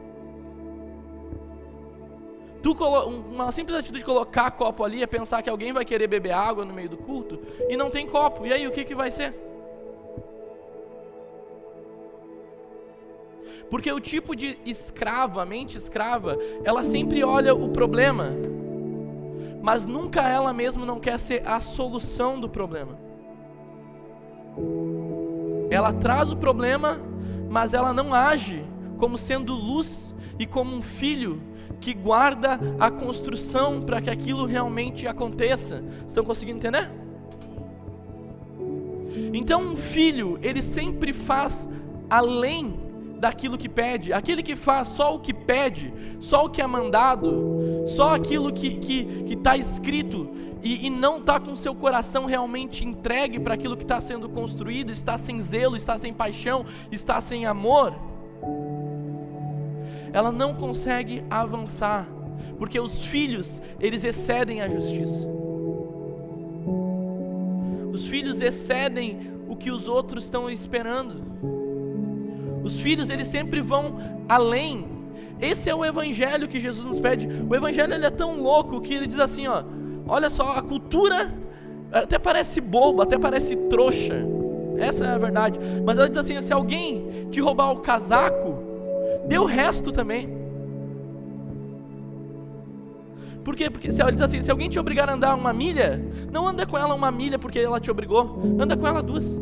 Tu 2.61 2.71
uma 2.71 3.51
simples 3.51 3.77
atitude 3.77 3.99
de 3.99 4.05
colocar 4.05 4.51
copo 4.51 4.83
ali 4.83 5.03
é 5.03 5.07
pensar 5.07 5.41
que 5.41 5.49
alguém 5.49 5.71
vai 5.71 5.85
querer 5.85 6.07
beber 6.07 6.31
água 6.31 6.65
no 6.65 6.73
meio 6.73 6.89
do 6.89 6.97
culto 6.97 7.39
e 7.69 7.77
não 7.77 7.89
tem 7.89 8.07
copo. 8.07 8.45
E 8.45 8.53
aí 8.53 8.67
o 8.67 8.71
que, 8.71 8.83
que 8.83 8.95
vai 8.95 9.11
ser? 9.11 9.33
Porque 13.69 13.91
o 13.91 13.99
tipo 13.99 14.35
de 14.35 14.57
escrava, 14.65 15.45
mente 15.45 15.77
escrava, 15.77 16.37
ela 16.63 16.83
sempre 16.83 17.23
olha 17.23 17.53
o 17.53 17.69
problema, 17.69 18.31
mas 19.67 19.85
nunca 19.85 20.21
ela 20.21 20.53
mesma 20.53 20.85
não 20.85 20.97
quer 20.97 21.19
ser 21.19 21.45
a 21.45 21.59
solução 21.59 22.39
do 22.39 22.47
problema. 22.47 22.97
Ela 25.69 25.91
traz 25.91 26.29
o 26.29 26.37
problema, 26.37 26.97
mas 27.49 27.73
ela 27.73 27.91
não 27.91 28.13
age 28.13 28.63
como 28.97 29.17
sendo 29.17 29.53
luz 29.53 30.15
e 30.39 30.45
como 30.45 30.73
um 30.73 30.81
filho 30.81 31.43
que 31.81 31.93
guarda 31.93 32.57
a 32.79 32.89
construção 32.89 33.81
para 33.81 33.99
que 33.99 34.09
aquilo 34.09 34.45
realmente 34.45 35.05
aconteça. 35.05 35.83
Estão 36.07 36.23
conseguindo 36.23 36.59
entender? 36.59 36.89
Então, 39.33 39.73
um 39.73 39.75
filho, 39.75 40.39
ele 40.41 40.61
sempre 40.61 41.11
faz 41.11 41.67
além 42.09 42.79
daquilo 43.19 43.57
que 43.57 43.67
pede. 43.67 44.13
Aquele 44.13 44.43
que 44.43 44.55
faz 44.55 44.87
só 44.89 45.15
o 45.15 45.19
que 45.19 45.33
pede, 45.33 45.93
só 46.19 46.45
o 46.45 46.49
que 46.49 46.61
é 46.61 46.67
mandado, 46.67 47.85
só 47.87 48.15
aquilo 48.15 48.51
que 48.53 48.67
está 48.67 48.81
que, 48.81 49.23
que 49.23 49.35
tá 49.35 49.57
escrito 49.57 50.29
e, 50.63 50.87
e 50.87 50.89
não 50.89 51.17
está 51.17 51.39
com 51.39 51.55
seu 51.55 51.73
coração 51.75 52.25
realmente 52.25 52.85
entregue 52.85 53.39
para 53.39 53.53
aquilo 53.53 53.77
que 53.77 53.83
está 53.83 54.01
sendo 54.01 54.27
construído, 54.27 54.91
está 54.91 55.17
sem 55.17 55.39
zelo, 55.39 55.75
está 55.75 55.97
sem 55.97 56.13
paixão, 56.13 56.65
está 56.91 57.21
sem 57.21 57.45
amor, 57.45 57.93
ela 60.11 60.31
não 60.31 60.53
consegue 60.53 61.23
avançar, 61.29 62.07
porque 62.57 62.79
os 62.79 63.05
filhos, 63.05 63.61
eles 63.79 64.03
excedem 64.03 64.61
a 64.61 64.67
justiça. 64.67 65.27
Os 67.91 68.07
filhos 68.07 68.41
excedem 68.41 69.31
o 69.47 69.55
que 69.55 69.71
os 69.71 69.87
outros 69.87 70.25
estão 70.25 70.49
esperando. 70.49 71.56
Os 72.67 72.81
filhos, 72.81 73.09
eles 73.09 73.27
sempre 73.27 73.61
vão 73.61 73.97
além. 74.27 74.85
Esse 75.39 75.69
é 75.69 75.75
o 75.75 75.85
evangelho 75.85 76.47
que 76.47 76.59
Jesus 76.59 76.85
nos 76.85 76.99
pede. 76.99 77.27
O 77.49 77.55
evangelho 77.55 77.93
ele 77.93 78.05
é 78.05 78.09
tão 78.09 78.41
louco 78.41 78.81
que 78.81 78.93
ele 78.93 79.07
diz 79.07 79.19
assim, 79.19 79.47
ó: 79.47 79.63
Olha 80.07 80.29
só, 80.29 80.51
a 80.51 80.61
cultura 80.61 81.33
até 81.91 82.19
parece 82.19 82.59
boba, 82.59 83.03
até 83.03 83.17
parece 83.17 83.55
trouxa. 83.55 84.15
Essa 84.77 85.05
é 85.05 85.09
a 85.09 85.17
verdade. 85.17 85.59
Mas 85.85 85.97
ela 85.97 86.09
diz 86.09 86.17
assim: 86.17 86.39
se 86.41 86.53
alguém 86.53 87.27
te 87.31 87.39
roubar 87.39 87.71
o 87.71 87.77
casaco, 87.77 88.59
dê 89.27 89.37
o 89.37 89.45
resto 89.45 89.91
também. 89.91 90.35
Por 93.43 93.55
quê? 93.55 93.69
Porque 93.69 93.91
se 93.91 94.01
ela 94.01 94.11
diz 94.11 94.21
assim: 94.21 94.41
se 94.41 94.51
alguém 94.51 94.69
te 94.69 94.79
obrigar 94.79 95.09
a 95.09 95.13
andar 95.13 95.33
uma 95.35 95.53
milha, 95.53 96.01
não 96.31 96.47
anda 96.47 96.65
com 96.65 96.77
ela 96.77 96.93
uma 96.93 97.11
milha 97.11 97.39
porque 97.39 97.59
ela 97.59 97.79
te 97.79 97.89
obrigou, 97.89 98.41
anda 98.59 98.75
com 98.75 98.85
ela 98.85 99.01
duas. 99.01 99.39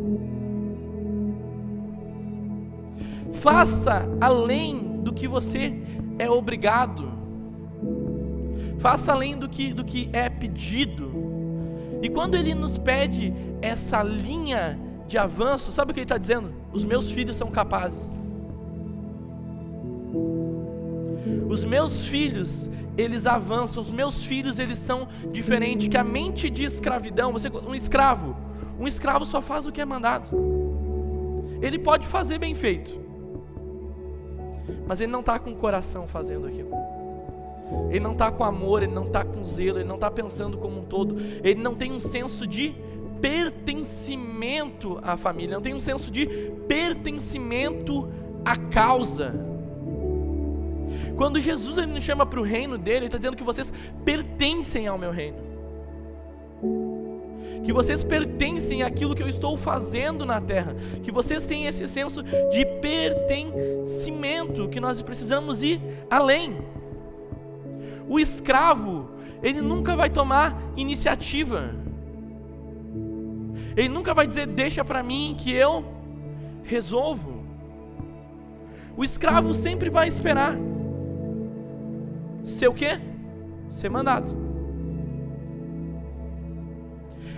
Faça 3.42 4.08
além 4.20 5.02
do 5.04 5.14
que 5.14 5.28
você 5.28 5.74
é 6.18 6.30
obrigado. 6.30 7.12
Faça 8.80 9.12
além 9.12 9.38
do 9.38 9.48
que, 9.50 9.74
do 9.74 9.84
que 9.84 10.10
é 10.14 10.30
pedido. 10.30 11.12
E 12.02 12.10
quando 12.10 12.36
ele 12.36 12.54
nos 12.54 12.78
pede 12.78 13.34
essa 13.62 14.04
linha 14.04 14.80
de 15.08 15.18
avanço, 15.18 15.72
sabe 15.72 15.92
o 15.92 15.94
que 15.94 16.00
ele 16.00 16.06
está 16.06 16.18
dizendo? 16.18 16.54
Os 16.72 16.84
meus 16.84 17.10
filhos 17.12 17.36
são 17.36 17.50
capazes. 17.50 18.18
Os 21.50 21.64
meus 21.64 22.08
filhos, 22.08 22.70
eles 22.98 23.26
avançam. 23.26 23.82
Os 23.82 23.92
meus 23.92 24.24
filhos, 24.24 24.60
eles 24.60 24.78
são 24.78 25.08
diferentes. 25.32 25.88
Que 25.88 25.98
a 25.98 26.04
mente 26.04 26.50
de 26.50 26.64
escravidão, 26.64 27.32
você, 27.32 27.50
um 27.50 27.74
escravo, 27.74 28.36
um 28.80 28.88
escravo 28.88 29.26
só 29.26 29.42
faz 29.42 29.66
o 29.66 29.72
que 29.72 29.82
é 29.82 29.86
mandado. 29.86 30.28
Ele 31.62 31.80
pode 31.80 32.06
fazer 32.06 32.38
bem 32.38 32.54
feito, 32.54 32.94
mas 34.88 35.02
ele 35.02 35.12
não 35.12 35.20
está 35.22 35.40
com 35.40 35.52
o 35.52 35.56
coração 35.56 36.08
fazendo 36.08 36.48
aquilo. 36.48 36.72
Ele 37.90 38.00
não 38.00 38.12
está 38.12 38.32
com 38.32 38.44
amor, 38.44 38.84
ele 38.84 38.94
não 38.94 39.06
está 39.06 39.24
com 39.24 39.44
zelo, 39.44 39.80
ele 39.80 39.88
não 39.88 39.96
está 39.96 40.12
pensando 40.12 40.58
como 40.58 40.82
um 40.82 40.84
todo, 40.84 41.18
ele 41.44 41.62
não 41.62 41.74
tem 41.74 41.92
um 41.92 42.00
senso 42.00 42.46
de 42.46 42.76
pertencimento 43.22 45.00
à 45.02 45.18
família, 45.18 45.56
não 45.56 45.62
tem 45.62 45.74
um 45.74 45.80
senso 45.80 46.12
de 46.12 46.28
pertencimento 46.68 48.10
à 48.44 48.56
causa. 48.56 49.34
Quando 51.18 51.40
Jesus 51.40 51.78
ele 51.78 51.88
nos 51.88 52.04
chama 52.04 52.26
para 52.26 52.40
o 52.40 52.44
reino 52.44 52.78
dele, 52.78 52.98
ele 52.98 53.06
está 53.08 53.18
dizendo 53.18 53.38
que 53.38 53.44
vocês 53.44 53.74
pertencem 54.04 54.88
ao 54.88 54.98
meu 54.98 55.12
reino 55.12 55.46
que 57.66 57.74
vocês 57.74 58.04
pertencem 58.04 58.84
àquilo 58.84 59.16
que 59.16 59.24
eu 59.24 59.28
estou 59.28 59.58
fazendo 59.58 60.24
na 60.24 60.40
terra, 60.40 60.76
que 61.02 61.12
vocês 61.12 61.48
têm 61.48 61.66
esse 61.66 61.88
senso 61.88 62.22
de 62.24 62.64
pertencimento, 62.80 64.70
que 64.70 64.80
nós 64.80 65.02
precisamos 65.02 65.64
ir 65.64 65.82
além. 66.08 66.60
O 68.08 68.20
escravo, 68.20 69.10
ele 69.42 69.62
nunca 69.62 69.96
vai 69.96 70.12
tomar 70.12 70.56
iniciativa, 70.78 71.74
ele 73.76 73.90
nunca 73.90 74.14
vai 74.14 74.28
dizer, 74.28 74.46
deixa 74.46 74.86
para 74.86 75.02
mim 75.02 75.36
que 75.36 75.52
eu 75.52 75.84
resolvo. 76.64 77.44
O 78.96 79.04
escravo 79.04 79.56
sempre 79.56 79.90
vai 79.90 80.08
esperar. 80.08 80.56
Ser 82.46 82.68
o 82.68 82.74
quê? 82.74 83.00
Ser 83.70 83.90
mandado. 83.90 84.45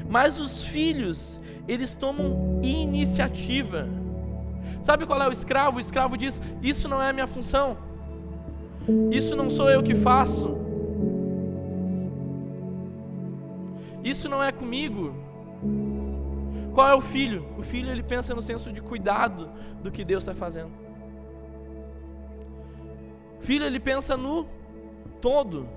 Mas 0.09 0.39
os 0.39 0.63
filhos, 0.63 1.39
eles 1.67 1.93
tomam 1.95 2.59
iniciativa. 2.63 3.87
Sabe 4.81 5.05
qual 5.05 5.21
é 5.21 5.27
o 5.27 5.31
escravo? 5.31 5.77
O 5.77 5.81
escravo 5.81 6.17
diz: 6.17 6.41
Isso 6.61 6.87
não 6.87 7.01
é 7.01 7.09
a 7.09 7.13
minha 7.13 7.27
função. 7.27 7.77
Isso 9.11 9.35
não 9.35 9.49
sou 9.49 9.69
eu 9.69 9.83
que 9.83 9.95
faço. 9.95 10.57
Isso 14.03 14.29
não 14.29 14.41
é 14.41 14.51
comigo. 14.51 15.13
Qual 16.73 16.87
é 16.87 16.95
o 16.95 17.01
filho? 17.01 17.45
O 17.57 17.63
filho 17.63 17.91
ele 17.91 18.03
pensa 18.03 18.33
no 18.33 18.41
senso 18.41 18.71
de 18.71 18.81
cuidado 18.81 19.49
do 19.81 19.91
que 19.91 20.05
Deus 20.05 20.23
está 20.23 20.33
fazendo. 20.33 20.71
O 23.41 23.43
filho 23.43 23.65
ele 23.65 23.79
pensa 23.79 24.15
no 24.15 24.45
todo. 25.19 25.67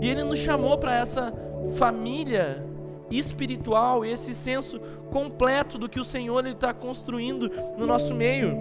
E 0.00 0.08
ele 0.08 0.22
nos 0.22 0.38
chamou 0.38 0.78
para 0.78 0.94
essa 0.96 1.34
família 1.72 2.64
espiritual, 3.10 4.04
esse 4.04 4.34
senso 4.34 4.78
completo 5.10 5.78
do 5.78 5.88
que 5.88 6.00
o 6.00 6.04
Senhor 6.04 6.46
está 6.46 6.72
construindo 6.72 7.50
no 7.76 7.86
nosso 7.86 8.14
meio. 8.14 8.56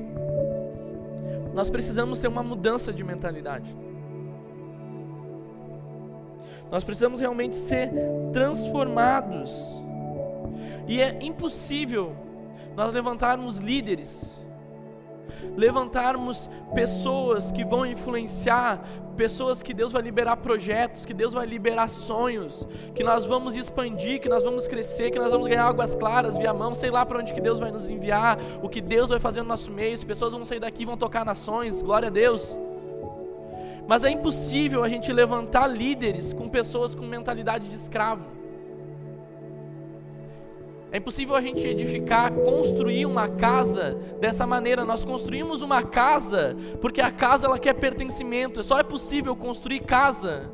Nós 1.53 1.69
precisamos 1.69 2.19
ter 2.19 2.27
uma 2.27 2.43
mudança 2.43 2.91
de 2.91 3.03
mentalidade. 3.03 3.75
Nós 6.71 6.83
precisamos 6.83 7.19
realmente 7.19 7.55
ser 7.55 7.91
transformados. 8.31 9.53
E 10.87 10.99
é 11.01 11.19
impossível 11.21 12.15
nós 12.75 12.91
levantarmos 12.91 13.57
líderes 13.57 14.42
levantarmos 15.55 16.49
pessoas 16.73 17.51
que 17.51 17.63
vão 17.63 17.85
influenciar, 17.85 18.81
pessoas 19.15 19.61
que 19.61 19.73
Deus 19.73 19.91
vai 19.91 20.01
liberar 20.01 20.37
projetos, 20.37 21.05
que 21.05 21.13
Deus 21.13 21.33
vai 21.33 21.45
liberar 21.45 21.87
sonhos, 21.87 22.67
que 22.95 23.03
nós 23.03 23.25
vamos 23.25 23.55
expandir, 23.55 24.19
que 24.19 24.29
nós 24.29 24.43
vamos 24.43 24.67
crescer, 24.67 25.11
que 25.11 25.19
nós 25.19 25.31
vamos 25.31 25.47
ganhar 25.47 25.65
águas 25.65 25.95
claras 25.95 26.37
via 26.37 26.53
mão, 26.53 26.73
sei 26.73 26.89
lá 26.89 27.05
para 27.05 27.19
onde 27.19 27.33
que 27.33 27.41
Deus 27.41 27.59
vai 27.59 27.71
nos 27.71 27.89
enviar, 27.89 28.37
o 28.61 28.69
que 28.69 28.81
Deus 28.81 29.09
vai 29.09 29.19
fazer 29.19 29.41
no 29.41 29.47
nosso 29.47 29.71
meio, 29.71 29.93
as 29.93 30.03
pessoas 30.03 30.33
vão 30.33 30.43
sair 30.43 30.59
daqui 30.59 30.83
e 30.83 30.85
vão 30.85 30.97
tocar 30.97 31.25
nações, 31.25 31.81
glória 31.81 32.07
a 32.07 32.11
Deus. 32.11 32.57
Mas 33.87 34.03
é 34.03 34.09
impossível 34.09 34.83
a 34.83 34.89
gente 34.89 35.11
levantar 35.11 35.67
líderes 35.67 36.33
com 36.33 36.47
pessoas 36.47 36.95
com 36.95 37.05
mentalidade 37.05 37.67
de 37.67 37.75
escravo. 37.75 38.42
É 40.93 40.97
impossível 40.97 41.33
a 41.33 41.41
gente 41.41 41.65
edificar, 41.65 42.31
construir 42.31 43.07
uma 43.07 43.27
casa 43.27 43.95
dessa 44.21 44.45
maneira. 44.45 44.85
Nós 44.85 45.03
construímos 45.03 45.63
uma 45.63 45.81
casa 45.81 46.55
porque 46.79 47.01
a 47.01 47.09
casa 47.09 47.47
ela 47.47 47.57
quer 47.57 47.73
pertencimento. 47.73 48.63
Só 48.63 48.77
é 48.77 48.83
possível 48.83 49.35
construir 49.35 49.79
casa 49.79 50.51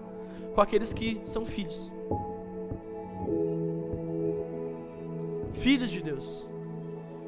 com 0.56 0.62
aqueles 0.62 0.94
que 0.94 1.20
são 1.26 1.46
filhos. 1.46 1.92
Filhos 5.56 5.92
de 5.92 6.02
Deus. 6.02 6.48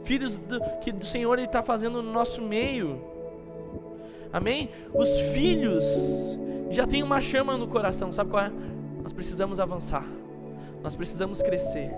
Filhos 0.06 0.38
do, 0.38 0.62
que 0.80 0.91
o 0.91 1.06
Senhor 1.06 1.38
está 1.38 1.62
fazendo 1.62 2.01
no 2.01 2.13
nosso 2.13 2.41
meio. 2.41 3.01
Amém? 4.32 4.70
Os 4.94 5.10
filhos 5.34 5.84
já 6.70 6.88
têm 6.88 7.03
uma 7.03 7.20
chama 7.20 7.58
no 7.58 7.68
coração. 7.68 8.13
Sabe 8.13 8.30
qual 8.30 8.46
é? 8.46 8.51
Nós 9.03 9.12
precisamos 9.12 9.60
avançar. 9.60 10.21
Nós 10.84 10.96
precisamos 10.96 11.42
crescer, 11.42 11.92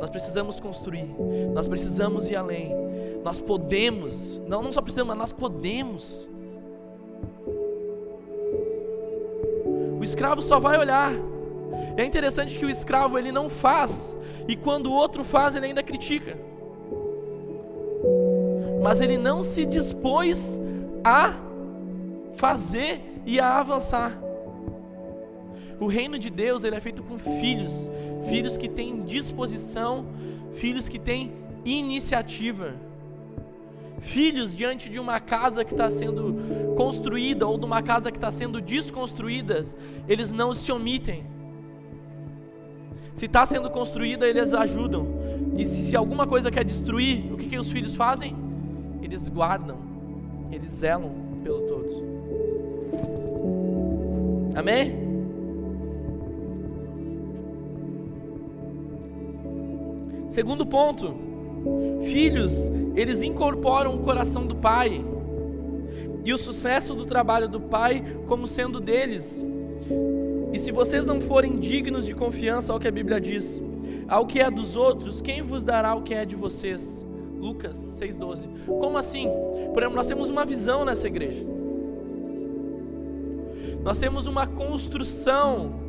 nós 0.00 0.08
precisamos 0.08 0.58
construir, 0.58 1.06
nós 1.52 1.68
precisamos 1.68 2.28
ir 2.28 2.36
além. 2.36 2.74
Nós 3.22 3.40
podemos, 3.40 4.40
não, 4.46 4.62
não 4.62 4.72
só 4.72 4.80
precisamos, 4.80 5.08
mas 5.08 5.18
nós 5.18 5.32
podemos. 5.32 6.28
O 9.98 10.02
escravo 10.02 10.40
só 10.40 10.58
vai 10.58 10.78
olhar. 10.78 11.12
É 11.96 12.04
interessante 12.04 12.58
que 12.58 12.64
o 12.64 12.70
escravo 12.70 13.18
ele 13.18 13.30
não 13.30 13.50
faz 13.50 14.16
e 14.48 14.56
quando 14.56 14.86
o 14.86 14.92
outro 14.92 15.22
faz 15.22 15.54
ele 15.54 15.66
ainda 15.66 15.82
critica. 15.82 16.38
Mas 18.82 19.02
ele 19.02 19.18
não 19.18 19.42
se 19.42 19.66
dispôs 19.66 20.58
a 21.04 21.34
fazer 22.36 23.02
e 23.26 23.38
a 23.38 23.58
avançar. 23.58 24.29
O 25.80 25.86
reino 25.86 26.18
de 26.18 26.28
Deus 26.28 26.62
ele 26.62 26.76
é 26.76 26.80
feito 26.80 27.02
com 27.02 27.18
filhos, 27.18 27.88
filhos 28.28 28.58
que 28.58 28.68
têm 28.68 29.02
disposição, 29.02 30.06
filhos 30.54 30.90
que 30.90 30.98
têm 30.98 31.32
iniciativa. 31.64 32.74
Filhos 34.00 34.54
diante 34.54 34.90
de 34.90 35.00
uma 35.00 35.18
casa 35.20 35.64
que 35.64 35.72
está 35.72 35.90
sendo 35.90 36.74
construída 36.76 37.46
ou 37.46 37.58
de 37.58 37.64
uma 37.64 37.82
casa 37.82 38.10
que 38.10 38.18
está 38.18 38.30
sendo 38.30 38.60
desconstruída, 38.60 39.62
eles 40.06 40.30
não 40.30 40.52
se 40.52 40.70
omitem. 40.70 41.24
Se 43.14 43.26
está 43.26 43.44
sendo 43.44 43.70
construída, 43.70 44.26
eles 44.26 44.52
ajudam. 44.52 45.06
E 45.56 45.66
se, 45.66 45.84
se, 45.84 45.96
alguma 45.96 46.26
coisa 46.26 46.50
quer 46.50 46.64
destruir, 46.64 47.30
o 47.32 47.36
que, 47.36 47.48
que 47.48 47.58
os 47.58 47.70
filhos 47.70 47.94
fazem? 47.94 48.34
Eles 49.02 49.28
guardam, 49.28 49.78
eles 50.50 50.72
zelam 50.72 51.12
pelo 51.42 51.60
todos. 51.62 51.94
Amém? 54.54 55.09
Segundo 60.30 60.64
ponto, 60.64 61.12
filhos, 62.04 62.70
eles 62.94 63.20
incorporam 63.20 63.96
o 63.96 63.98
coração 63.98 64.46
do 64.46 64.54
pai 64.54 65.04
e 66.24 66.32
o 66.32 66.38
sucesso 66.38 66.94
do 66.94 67.04
trabalho 67.04 67.48
do 67.48 67.60
pai 67.60 68.04
como 68.28 68.46
sendo 68.46 68.78
deles. 68.78 69.44
E 70.52 70.58
se 70.60 70.70
vocês 70.70 71.04
não 71.04 71.20
forem 71.20 71.58
dignos 71.58 72.06
de 72.06 72.14
confiança 72.14 72.72
ao 72.72 72.78
que 72.78 72.86
a 72.86 72.92
Bíblia 72.92 73.20
diz, 73.20 73.60
ao 74.06 74.24
que 74.24 74.38
é 74.38 74.48
dos 74.48 74.76
outros, 74.76 75.20
quem 75.20 75.42
vos 75.42 75.64
dará 75.64 75.96
o 75.96 76.02
que 76.02 76.14
é 76.14 76.24
de 76.24 76.36
vocês? 76.36 77.04
Lucas 77.36 77.76
6,12. 78.00 78.48
Como 78.66 78.96
assim? 78.96 79.28
Por 79.74 79.82
exemplo, 79.82 79.96
nós 79.96 80.06
temos 80.06 80.30
uma 80.30 80.44
visão 80.44 80.84
nessa 80.84 81.08
igreja. 81.08 81.44
Nós 83.82 83.98
temos 83.98 84.28
uma 84.28 84.46
construção 84.46 85.79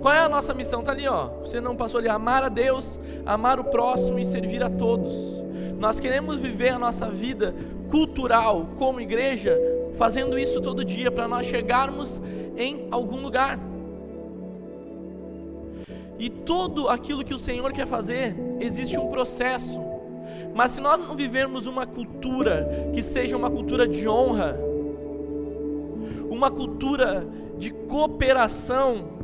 qual 0.00 0.14
é 0.14 0.20
a 0.20 0.28
nossa 0.28 0.54
missão? 0.54 0.80
Está 0.80 0.92
ali, 0.92 1.08
ó. 1.08 1.28
Você 1.40 1.60
não 1.60 1.74
passou 1.74 1.98
ali, 1.98 2.08
amar 2.08 2.42
a 2.42 2.48
Deus, 2.48 2.98
amar 3.26 3.58
o 3.58 3.64
próximo 3.64 4.18
e 4.18 4.24
servir 4.24 4.62
a 4.62 4.70
todos. 4.70 5.12
Nós 5.78 5.98
queremos 6.00 6.40
viver 6.40 6.70
a 6.70 6.78
nossa 6.78 7.08
vida 7.08 7.54
cultural 7.90 8.68
como 8.76 9.00
igreja, 9.00 9.58
fazendo 9.96 10.38
isso 10.38 10.60
todo 10.60 10.84
dia 10.84 11.10
para 11.10 11.26
nós 11.26 11.46
chegarmos 11.46 12.20
em 12.56 12.86
algum 12.90 13.20
lugar. 13.20 13.58
E 16.18 16.28
tudo 16.28 16.88
aquilo 16.88 17.24
que 17.24 17.34
o 17.34 17.38
Senhor 17.38 17.72
quer 17.72 17.86
fazer, 17.86 18.36
existe 18.60 18.98
um 18.98 19.08
processo. 19.08 19.80
Mas 20.54 20.72
se 20.72 20.80
nós 20.80 20.98
não 20.98 21.14
vivermos 21.14 21.66
uma 21.66 21.86
cultura 21.86 22.90
que 22.92 23.02
seja 23.02 23.36
uma 23.36 23.50
cultura 23.50 23.86
de 23.86 24.08
honra, 24.08 24.58
uma 26.28 26.50
cultura 26.50 27.26
de 27.56 27.72
cooperação, 27.72 29.17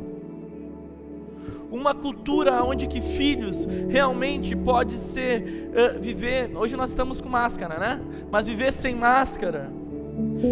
uma 1.71 1.93
cultura 1.93 2.63
onde 2.63 2.87
que 2.87 3.01
filhos 3.01 3.67
realmente 3.89 4.55
pode 4.55 4.99
ser 4.99 5.71
uh, 5.71 5.99
viver. 5.99 6.55
Hoje 6.55 6.75
nós 6.75 6.89
estamos 6.89 7.21
com 7.21 7.29
máscara, 7.29 7.77
né? 7.77 8.01
Mas 8.31 8.47
viver 8.47 8.71
sem 8.71 8.95
máscara. 8.95 9.71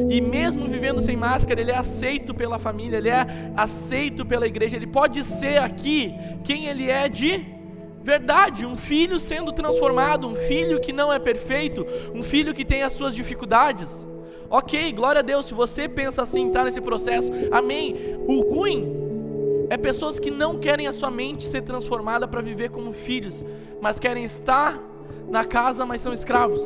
E 0.09 0.19
mesmo 0.19 0.67
vivendo 0.67 0.99
sem 0.99 1.15
máscara, 1.15 1.61
ele 1.61 1.71
é 1.71 1.77
aceito 1.77 2.33
pela 2.33 2.59
família, 2.59 2.97
ele 2.97 3.09
é 3.09 3.51
aceito 3.55 4.25
pela 4.25 4.45
igreja. 4.45 4.75
Ele 4.75 4.87
pode 4.87 5.23
ser 5.23 5.59
aqui 5.59 6.13
quem 6.43 6.65
ele 6.65 6.89
é 6.89 7.07
de 7.07 7.45
verdade, 8.01 8.65
um 8.65 8.75
filho 8.75 9.17
sendo 9.17 9.53
transformado, 9.53 10.27
um 10.27 10.35
filho 10.35 10.81
que 10.81 10.91
não 10.91 11.11
é 11.11 11.17
perfeito, 11.17 11.87
um 12.13 12.21
filho 12.21 12.53
que 12.53 12.65
tem 12.65 12.83
as 12.83 12.91
suas 12.91 13.15
dificuldades. 13.15 14.05
Ok, 14.49 14.91
glória 14.91 15.19
a 15.19 15.23
Deus, 15.23 15.45
se 15.45 15.53
você 15.53 15.87
pensa 15.87 16.21
assim, 16.21 16.47
está 16.47 16.65
nesse 16.65 16.81
processo, 16.81 17.31
amém. 17.49 17.95
O 18.27 18.41
ruim 18.41 19.02
é 19.73 19.77
pessoas 19.77 20.19
que 20.19 20.29
não 20.29 20.59
querem 20.59 20.85
a 20.85 20.93
sua 20.93 21.09
mente 21.09 21.45
ser 21.45 21.63
transformada 21.63 22.27
para 22.27 22.41
viver 22.41 22.69
como 22.69 22.93
filhos, 22.93 23.43
mas 23.81 23.97
querem 23.97 24.23
estar 24.23 24.79
na 25.27 25.43
casa, 25.43 25.83
mas 25.83 25.99
são 25.99 26.13
escravos. 26.13 26.61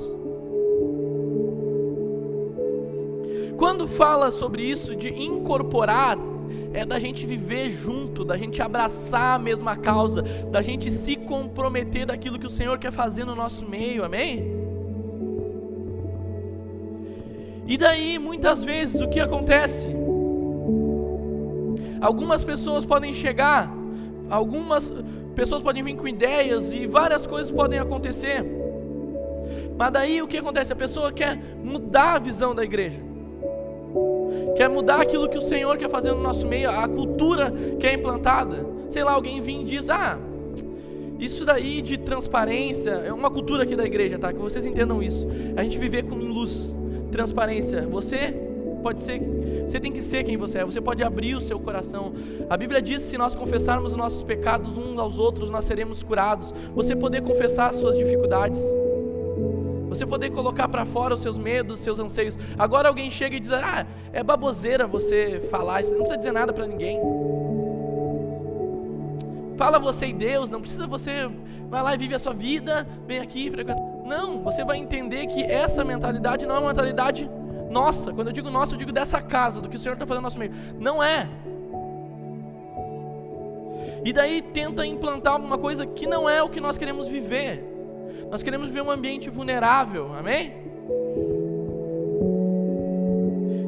Quando 3.55 3.87
fala 3.87 4.29
sobre 4.29 4.61
isso 4.61 4.93
de 4.93 5.07
incorporar, 5.07 6.17
é 6.73 6.85
da 6.85 6.99
gente 6.99 7.25
viver 7.25 7.69
junto, 7.69 8.25
da 8.25 8.35
gente 8.35 8.61
abraçar 8.61 9.35
a 9.35 9.39
mesma 9.39 9.77
causa, 9.77 10.21
da 10.51 10.61
gente 10.61 10.91
se 10.91 11.15
comprometer 11.15 12.05
daquilo 12.05 12.37
que 12.37 12.45
o 12.45 12.49
Senhor 12.49 12.77
quer 12.77 12.91
fazer 12.91 13.23
no 13.23 13.35
nosso 13.35 13.65
meio, 13.65 14.03
amém? 14.03 14.53
E 17.65 17.77
daí, 17.77 18.19
muitas 18.19 18.65
vezes, 18.65 18.99
o 18.99 19.07
que 19.07 19.21
acontece? 19.21 19.87
Algumas 22.01 22.43
pessoas 22.43 22.85
podem 22.85 23.13
chegar, 23.13 23.71
algumas 24.29 24.91
pessoas 25.35 25.61
podem 25.61 25.83
vir 25.83 25.95
com 25.95 26.07
ideias 26.07 26.73
e 26.73 26.87
várias 26.87 27.27
coisas 27.27 27.51
podem 27.51 27.79
acontecer. 27.79 28.45
Mas 29.77 29.91
daí 29.91 30.21
o 30.21 30.27
que 30.27 30.37
acontece? 30.37 30.73
A 30.73 30.75
pessoa 30.75 31.11
quer 31.11 31.39
mudar 31.63 32.15
a 32.15 32.19
visão 32.19 32.53
da 32.53 32.63
igreja. 32.63 33.01
Quer 34.55 34.69
mudar 34.69 35.01
aquilo 35.01 35.29
que 35.29 35.37
o 35.37 35.41
Senhor 35.41 35.77
quer 35.77 35.89
fazer 35.89 36.11
no 36.11 36.21
nosso 36.21 36.47
meio, 36.47 36.69
a 36.69 36.87
cultura 36.87 37.53
que 37.79 37.85
é 37.85 37.93
implantada. 37.93 38.65
Sei 38.89 39.03
lá, 39.03 39.11
alguém 39.11 39.41
vem 39.41 39.61
e 39.61 39.65
diz: 39.65 39.89
"Ah, 39.89 40.17
isso 41.19 41.45
daí 41.45 41.81
de 41.81 41.97
transparência 41.97 42.91
é 42.91 43.11
uma 43.11 43.29
cultura 43.29 43.63
aqui 43.63 43.75
da 43.75 43.85
igreja, 43.85 44.19
tá? 44.19 44.31
Que 44.31 44.39
vocês 44.39 44.65
entendam 44.65 45.01
isso. 45.01 45.27
A 45.55 45.63
gente 45.63 45.77
viver 45.77 46.03
com 46.03 46.15
luz, 46.15 46.75
transparência. 47.11 47.87
Você 47.87 48.46
pode 48.87 49.03
ser, 49.03 49.19
você 49.67 49.81
tem 49.81 49.91
que 49.91 50.01
ser 50.01 50.23
quem 50.23 50.37
você 50.37 50.59
é, 50.59 50.63
você 50.63 50.79
pode 50.79 51.03
abrir 51.03 51.35
o 51.35 51.41
seu 51.41 51.59
coração. 51.59 52.13
A 52.49 52.55
Bíblia 52.55 52.81
diz 52.81 53.01
que 53.01 53.07
se 53.09 53.17
nós 53.17 53.35
confessarmos 53.35 53.91
os 53.91 53.97
nossos 53.97 54.23
pecados 54.23 54.77
uns 54.77 54.97
aos 54.97 55.19
outros, 55.19 55.49
nós 55.49 55.65
seremos 55.65 56.03
curados. 56.03 56.53
Você 56.73 56.95
poder 56.95 57.21
confessar 57.21 57.67
as 57.67 57.75
suas 57.75 57.97
dificuldades. 57.97 58.61
Você 59.89 60.05
poder 60.05 60.29
colocar 60.29 60.69
para 60.69 60.85
fora 60.85 61.15
os 61.15 61.19
seus 61.19 61.37
medos, 61.37 61.79
os 61.79 61.83
seus 61.83 61.99
anseios. 61.99 62.39
Agora 62.57 62.87
alguém 62.87 63.09
chega 63.09 63.35
e 63.35 63.41
diz: 63.41 63.51
"Ah, 63.51 63.85
é 64.13 64.23
baboseira 64.23 64.87
você 64.87 65.41
falar, 65.51 65.81
isso 65.81 65.91
não 65.91 65.99
precisa 65.99 66.17
dizer 66.17 66.31
nada 66.31 66.53
para 66.53 66.65
ninguém". 66.65 67.01
Fala 69.57 69.79
você 69.79 70.07
e 70.07 70.13
Deus, 70.13 70.49
não 70.49 70.61
precisa 70.61 70.87
você 70.87 71.29
vai 71.69 71.83
lá 71.83 71.93
e 71.93 71.97
vive 71.97 72.15
a 72.15 72.19
sua 72.19 72.33
vida, 72.33 72.87
vem 73.05 73.19
aqui, 73.19 73.51
frequenta. 73.51 73.81
Não, 74.05 74.41
você 74.41 74.63
vai 74.63 74.77
entender 74.77 75.25
que 75.27 75.43
essa 75.43 75.83
mentalidade 75.83 76.45
não 76.45 76.55
é 76.55 76.59
uma 76.59 76.69
mentalidade 76.69 77.29
nossa. 77.79 78.11
Quando 78.11 78.27
eu 78.27 78.33
digo 78.33 78.49
nossa, 78.49 78.73
eu 78.73 78.79
digo 78.79 78.91
dessa 78.91 79.21
casa, 79.21 79.61
do 79.61 79.69
que 79.69 79.75
o 79.75 79.79
Senhor 79.79 79.93
está 79.93 80.05
fazendo 80.05 80.23
no 80.23 80.27
nosso 80.29 80.39
meio. 80.39 80.53
Não 80.79 81.01
é. 81.01 81.27
E 84.03 84.11
daí 84.13 84.41
tenta 84.41 84.85
implantar 84.85 85.33
alguma 85.33 85.57
coisa 85.57 85.85
que 85.85 86.07
não 86.07 86.29
é 86.29 86.41
o 86.41 86.49
que 86.49 86.59
nós 86.59 86.77
queremos 86.77 87.07
viver. 87.07 87.63
Nós 88.31 88.41
queremos 88.43 88.67
viver 88.67 88.81
um 88.81 88.91
ambiente 88.91 89.29
vulnerável, 89.29 90.13
amém? 90.17 90.53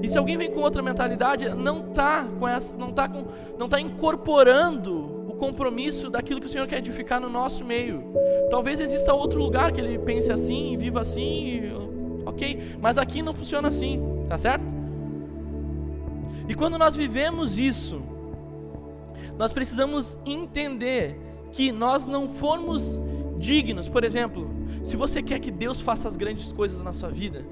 E 0.02 0.10
se 0.10 0.18
alguém 0.18 0.38
vem 0.38 0.52
com 0.52 0.62
outra 0.62 0.82
mentalidade, 0.82 1.48
não 1.50 1.88
está 1.88 2.26
com 2.40 2.48
essa, 2.48 2.76
não 2.76 2.92
tá 2.92 3.08
com, 3.08 3.26
não 3.58 3.70
tá 3.70 3.80
incorporando 3.80 5.28
o 5.30 5.34
compromisso 5.36 6.10
daquilo 6.10 6.40
que 6.40 6.48
o 6.48 6.50
Senhor 6.50 6.68
quer 6.68 6.78
edificar 6.80 7.20
no 7.22 7.30
nosso 7.30 7.64
meio. 7.64 8.04
Talvez 8.50 8.80
exista 8.80 9.14
outro 9.14 9.40
lugar 9.40 9.72
que 9.72 9.80
ele 9.80 10.00
pense 10.00 10.32
assim, 10.32 10.76
viva 10.78 11.02
assim, 11.02 11.62
ok? 12.26 12.78
Mas 12.82 12.98
aqui 12.98 13.22
não 13.22 13.34
funciona 13.34 13.68
assim, 13.68 14.02
tá 14.28 14.38
certo? 14.38 14.66
E 16.48 16.56
quando 16.56 16.78
nós 16.78 16.96
vivemos 16.96 17.60
isso, 17.60 18.02
nós 19.38 19.54
precisamos 19.54 20.18
entender 20.26 21.18
que 21.52 21.72
nós 21.72 22.08
não 22.08 22.28
formos 22.28 23.00
dignos. 23.38 23.88
Por 23.88 24.04
exemplo, 24.04 24.50
se 24.84 24.98
você 24.98 25.22
quer 25.22 25.40
que 25.40 25.52
Deus 25.52 25.80
faça 25.80 26.08
as 26.08 26.18
grandes 26.18 26.52
coisas 26.52 26.82
na 26.82 26.92
sua 26.92 27.10
vida, 27.10 27.46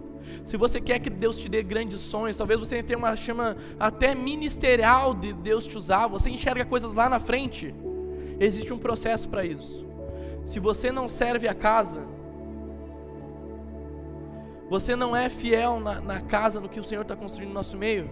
se 0.44 0.58
você 0.58 0.82
quer 0.82 1.00
que 1.00 1.10
Deus 1.10 1.38
te 1.38 1.48
dê 1.48 1.64
grandes 1.64 2.00
sonhos, 2.00 2.38
talvez 2.38 2.60
você 2.60 2.82
tenha 2.84 2.98
uma 2.98 3.16
chama 3.16 3.56
até 3.80 4.14
ministerial 4.14 5.14
de 5.14 5.34
Deus 5.34 5.66
te 5.66 5.78
usar, 5.78 6.08
você 6.08 6.30
enxerga 6.30 6.66
coisas 6.66 6.94
lá 6.94 7.10
na 7.10 7.20
frente, 7.20 7.74
existe 8.40 8.74
um 8.74 8.78
processo 8.78 9.30
para 9.30 9.46
isso. 9.46 9.86
Se 10.44 10.60
você 10.60 10.92
não 10.92 11.08
serve 11.08 11.48
a 11.48 11.54
casa, 11.54 12.08
você 14.70 14.96
não 14.96 15.16
é 15.16 15.30
fiel 15.30 15.80
na, 15.80 16.02
na 16.02 16.22
casa, 16.22 16.60
no 16.60 16.68
que 16.68 16.80
o 16.80 16.84
Senhor 16.84 17.02
está 17.02 17.16
construindo 17.16 17.50
no 17.50 17.56
nosso 17.56 17.78
meio. 17.78 18.10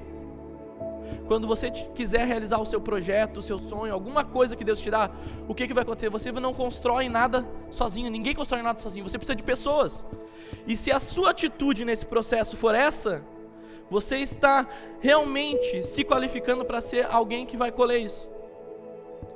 Quando 1.28 1.48
você 1.48 1.70
quiser 1.70 2.26
realizar 2.26 2.60
o 2.60 2.66
seu 2.66 2.80
projeto, 2.80 3.38
o 3.38 3.42
seu 3.42 3.58
sonho, 3.58 3.94
alguma 3.94 4.24
coisa 4.24 4.56
que 4.56 4.64
Deus 4.64 4.82
te 4.82 4.90
dá, 4.90 5.10
o 5.48 5.54
que, 5.54 5.68
que 5.68 5.74
vai 5.74 5.84
acontecer? 5.84 6.10
Você 6.10 6.32
não 6.32 6.54
constrói 6.54 7.10
nada 7.10 7.46
sozinho, 7.70 8.10
ninguém 8.10 8.34
constrói 8.34 8.62
nada 8.62 8.80
sozinho, 8.80 9.08
você 9.08 9.18
precisa 9.18 9.36
de 9.36 9.44
pessoas. 9.44 10.06
E 10.68 10.76
se 10.76 10.92
a 10.92 11.00
sua 11.00 11.32
atitude 11.32 11.86
nesse 11.86 12.06
processo 12.06 12.56
for 12.56 12.74
essa, 12.74 13.24
você 13.90 14.18
está 14.18 14.68
realmente 15.00 15.84
se 15.84 16.04
qualificando 16.04 16.66
para 16.66 16.82
ser 16.82 17.06
alguém 17.06 17.46
que 17.46 17.58
vai 17.58 17.72
colher 17.72 18.00
isso? 18.00 18.30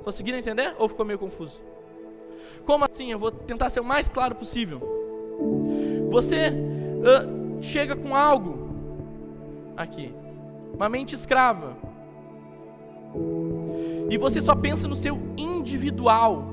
Conseguiram 0.04 0.38
entender? 0.38 0.74
Ou 0.78 0.88
ficou 0.88 1.04
meio 1.04 1.18
confuso? 1.18 1.60
Como 2.64 2.84
assim? 2.84 3.10
Eu 3.10 3.18
vou 3.18 3.30
tentar 3.30 3.70
ser 3.70 3.80
o 3.80 3.84
mais 3.84 4.08
claro 4.08 4.34
possível. 4.34 4.80
Você 6.10 6.52
uh, 7.00 7.62
chega 7.62 7.96
com 7.96 8.14
algo 8.14 8.70
aqui, 9.76 10.14
uma 10.74 10.88
mente 10.88 11.14
escrava, 11.14 11.76
e 14.10 14.18
você 14.18 14.40
só 14.40 14.54
pensa 14.54 14.88
no 14.88 14.96
seu 14.96 15.18
individual. 15.36 16.44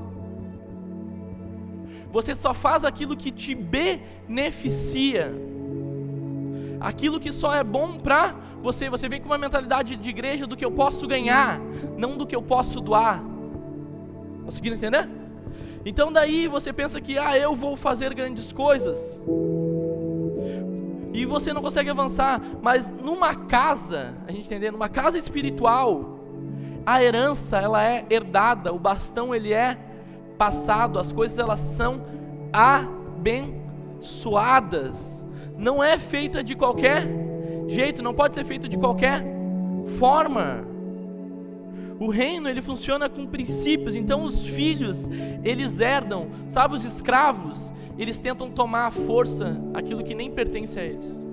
Você 2.12 2.34
só 2.34 2.54
faz 2.54 2.84
aquilo 2.84 3.16
que 3.16 3.30
te 3.30 3.54
beneficia. 3.54 5.34
Aquilo 6.80 7.18
que 7.18 7.32
só 7.32 7.54
é 7.54 7.64
bom 7.64 7.98
para 7.98 8.34
você. 8.62 8.88
Você 8.88 9.08
vem 9.08 9.20
com 9.20 9.26
uma 9.26 9.38
mentalidade 9.38 9.96
de 9.96 10.08
igreja 10.08 10.46
do 10.46 10.56
que 10.56 10.64
eu 10.64 10.70
posso 10.70 11.06
ganhar, 11.06 11.60
não 11.96 12.16
do 12.16 12.26
que 12.26 12.34
eu 12.34 12.42
posso 12.42 12.80
doar. 12.80 13.22
Conseguiram 14.44 14.76
entender? 14.76 15.08
Então 15.84 16.12
daí 16.12 16.46
você 16.46 16.72
pensa 16.72 17.00
que 17.00 17.18
ah, 17.18 17.36
eu 17.36 17.54
vou 17.54 17.76
fazer 17.76 18.14
grandes 18.14 18.52
coisas. 18.52 19.22
E 21.18 21.26
você 21.26 21.52
não 21.52 21.60
consegue 21.60 21.90
avançar, 21.90 22.40
mas 22.62 22.92
numa 22.92 23.34
casa, 23.34 24.16
a 24.24 24.30
gente 24.30 24.46
entender, 24.46 24.70
numa 24.70 24.88
casa 24.88 25.18
espiritual, 25.18 26.20
a 26.86 27.02
herança 27.02 27.58
ela 27.58 27.82
é 27.82 28.06
herdada, 28.08 28.72
o 28.72 28.78
bastão 28.78 29.34
ele 29.34 29.52
é 29.52 29.76
passado, 30.38 30.96
as 30.96 31.12
coisas 31.12 31.36
elas 31.36 31.58
são 31.58 32.06
abençoadas. 32.52 35.26
Não 35.56 35.82
é 35.82 35.98
feita 35.98 36.44
de 36.44 36.54
qualquer 36.54 37.02
jeito, 37.66 38.00
não 38.00 38.14
pode 38.14 38.36
ser 38.36 38.44
feita 38.44 38.68
de 38.68 38.78
qualquer 38.78 39.24
forma. 39.98 40.64
O 41.98 42.08
reino 42.10 42.48
ele 42.48 42.62
funciona 42.62 43.08
com 43.08 43.26
princípios, 43.26 43.96
então 43.96 44.22
os 44.22 44.46
filhos 44.46 45.08
eles 45.42 45.80
herdam, 45.80 46.28
sabe 46.48 46.74
os 46.74 46.84
escravos, 46.84 47.72
eles 47.98 48.18
tentam 48.18 48.48
tomar 48.48 48.86
à 48.86 48.90
força 48.90 49.60
aquilo 49.74 50.04
que 50.04 50.14
nem 50.14 50.30
pertence 50.30 50.78
a 50.78 50.84
eles. 50.84 51.24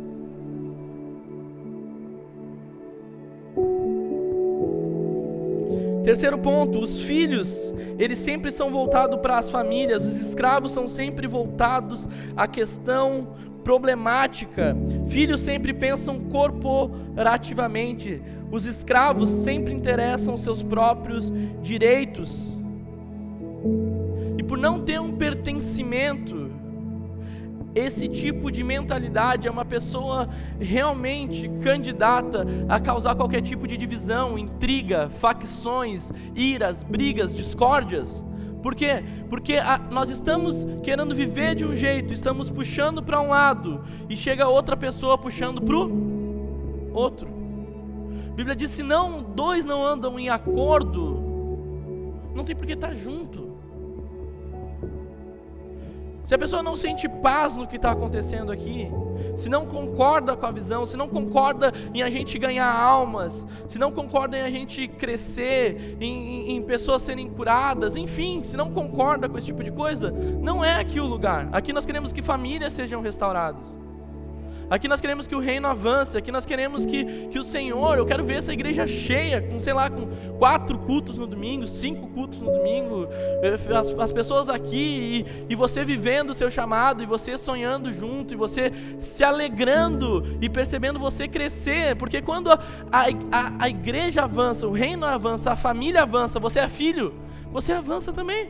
Terceiro 6.03 6.37
ponto, 6.37 6.79
os 6.79 7.01
filhos, 7.01 7.73
eles 7.97 8.19
sempre 8.19 8.51
são 8.51 8.69
voltados 8.69 9.19
para 9.21 9.39
as 9.39 9.49
famílias, 9.49 10.05
os 10.05 10.19
escravos 10.19 10.71
são 10.71 10.87
sempre 10.87 11.25
voltados 11.25 12.07
à 12.37 12.47
questão 12.47 13.29
problemática. 13.65 14.77
Filhos 15.07 15.41
sempre 15.41 15.73
pensam 15.73 16.19
corporativamente. 16.29 18.21
Os 18.51 18.67
escravos 18.67 19.27
sempre 19.29 19.73
interessam 19.73 20.37
seus 20.37 20.61
próprios 20.61 21.33
direitos. 21.63 22.55
E 24.37 24.43
por 24.43 24.59
não 24.59 24.79
ter 24.79 25.01
um 25.01 25.11
pertencimento, 25.11 26.51
esse 27.73 28.07
tipo 28.07 28.51
de 28.51 28.63
mentalidade 28.63 29.47
é 29.47 29.51
uma 29.51 29.65
pessoa 29.65 30.29
realmente 30.59 31.49
candidata 31.61 32.45
a 32.69 32.79
causar 32.79 33.15
qualquer 33.15 33.41
tipo 33.41 33.67
de 33.67 33.75
divisão, 33.75 34.37
intriga, 34.37 35.09
facções, 35.09 36.11
iras, 36.35 36.83
brigas, 36.83 37.33
discórdias. 37.33 38.23
Por 38.65 38.73
quê? 38.73 39.03
Porque 39.29 39.57
a, 39.57 39.77
nós 39.77 40.09
estamos 40.09 40.65
querendo 40.81 41.13
viver 41.13 41.53
de 41.53 41.63
um 41.63 41.75
jeito, 41.75 42.11
estamos 42.11 42.49
puxando 42.49 43.03
para 43.03 43.21
um 43.21 43.27
lado 43.27 43.83
e 44.09 44.17
chega 44.17 44.47
outra 44.47 44.75
pessoa 44.75 45.19
puxando 45.19 45.61
para 45.61 45.75
o 45.75 46.91
outro. 46.91 47.29
A 48.27 48.33
Bíblia 48.33 48.55
diz: 48.55 48.71
se 48.71 48.81
não 48.81 49.21
dois 49.21 49.63
não 49.63 49.85
andam 49.85 50.17
em 50.19 50.29
acordo, 50.29 51.21
não 52.33 52.43
tem 52.43 52.55
por 52.55 52.65
que 52.65 52.73
estar 52.73 52.87
tá 52.87 52.93
junto. 52.95 53.44
Se 56.25 56.33
a 56.33 56.37
pessoa 56.39 56.63
não 56.63 56.75
sente 56.75 57.07
paz 57.07 57.55
no 57.55 57.67
que 57.67 57.75
está 57.75 57.91
acontecendo 57.91 58.51
aqui, 58.51 58.91
se 59.35 59.47
não 59.47 59.65
concorda 59.65 60.35
com 60.35 60.45
a 60.47 60.51
visão, 60.51 60.83
se 60.83 60.97
não 60.97 61.07
concorda 61.07 61.71
em 61.93 62.01
a 62.01 62.09
gente 62.09 62.39
ganhar 62.39 62.67
almas, 62.67 63.45
se 63.67 63.77
não 63.77 63.91
concorda 63.91 64.35
em 64.35 64.41
a 64.41 64.49
gente 64.49 64.87
crescer, 64.87 65.95
em, 66.01 66.51
em, 66.51 66.55
em 66.55 66.63
pessoas 66.63 67.03
serem 67.03 67.29
curadas, 67.29 67.95
enfim, 67.95 68.41
se 68.43 68.57
não 68.57 68.71
concorda 68.71 69.29
com 69.29 69.37
esse 69.37 69.47
tipo 69.47 69.63
de 69.63 69.71
coisa, 69.71 70.11
não 70.41 70.65
é 70.65 70.79
aqui 70.79 70.99
o 70.99 71.05
lugar. 71.05 71.47
Aqui 71.51 71.71
nós 71.71 71.85
queremos 71.85 72.11
que 72.11 72.23
famílias 72.23 72.73
sejam 72.73 73.01
restauradas. 73.01 73.77
Aqui 74.69 74.87
nós 74.87 74.99
queremos 74.99 75.27
que 75.27 75.35
o 75.35 75.39
reino 75.39 75.67
avance, 75.67 76.17
aqui 76.17 76.31
nós 76.31 76.45
queremos 76.45 76.85
que, 76.85 77.27
que 77.27 77.37
o 77.37 77.43
Senhor, 77.43 77.97
eu 77.97 78.05
quero 78.05 78.23
ver 78.23 78.37
essa 78.37 78.51
igreja 78.51 78.87
cheia, 78.87 79.41
com, 79.41 79.59
sei 79.59 79.73
lá, 79.73 79.89
com 79.89 80.07
quatro 80.39 80.77
cultos 80.79 81.17
no 81.17 81.27
domingo, 81.27 81.67
cinco 81.67 82.07
cultos 82.07 82.41
no 82.41 82.51
domingo, 82.51 83.07
eh, 83.11 83.57
as, 83.75 83.99
as 83.99 84.11
pessoas 84.11 84.49
aqui, 84.49 85.25
e, 85.47 85.53
e 85.53 85.55
você 85.55 85.85
vivendo 85.85 86.31
o 86.31 86.33
seu 86.33 86.49
chamado, 86.49 87.03
e 87.03 87.05
você 87.05 87.37
sonhando 87.37 87.93
junto, 87.93 88.33
e 88.33 88.37
você 88.37 88.71
se 88.97 89.23
alegrando 89.23 90.25
e 90.41 90.49
percebendo 90.49 90.97
você 90.97 91.27
crescer, 91.27 91.95
porque 91.95 92.21
quando 92.21 92.49
a, 92.49 92.59
a, 92.91 93.53
a 93.59 93.69
igreja 93.69 94.23
avança, 94.23 94.67
o 94.67 94.71
reino 94.71 95.05
avança, 95.05 95.51
a 95.51 95.55
família 95.55 96.01
avança, 96.01 96.39
você 96.39 96.59
é 96.59 96.67
filho, 96.67 97.13
você 97.51 97.71
avança 97.71 98.11
também. 98.11 98.49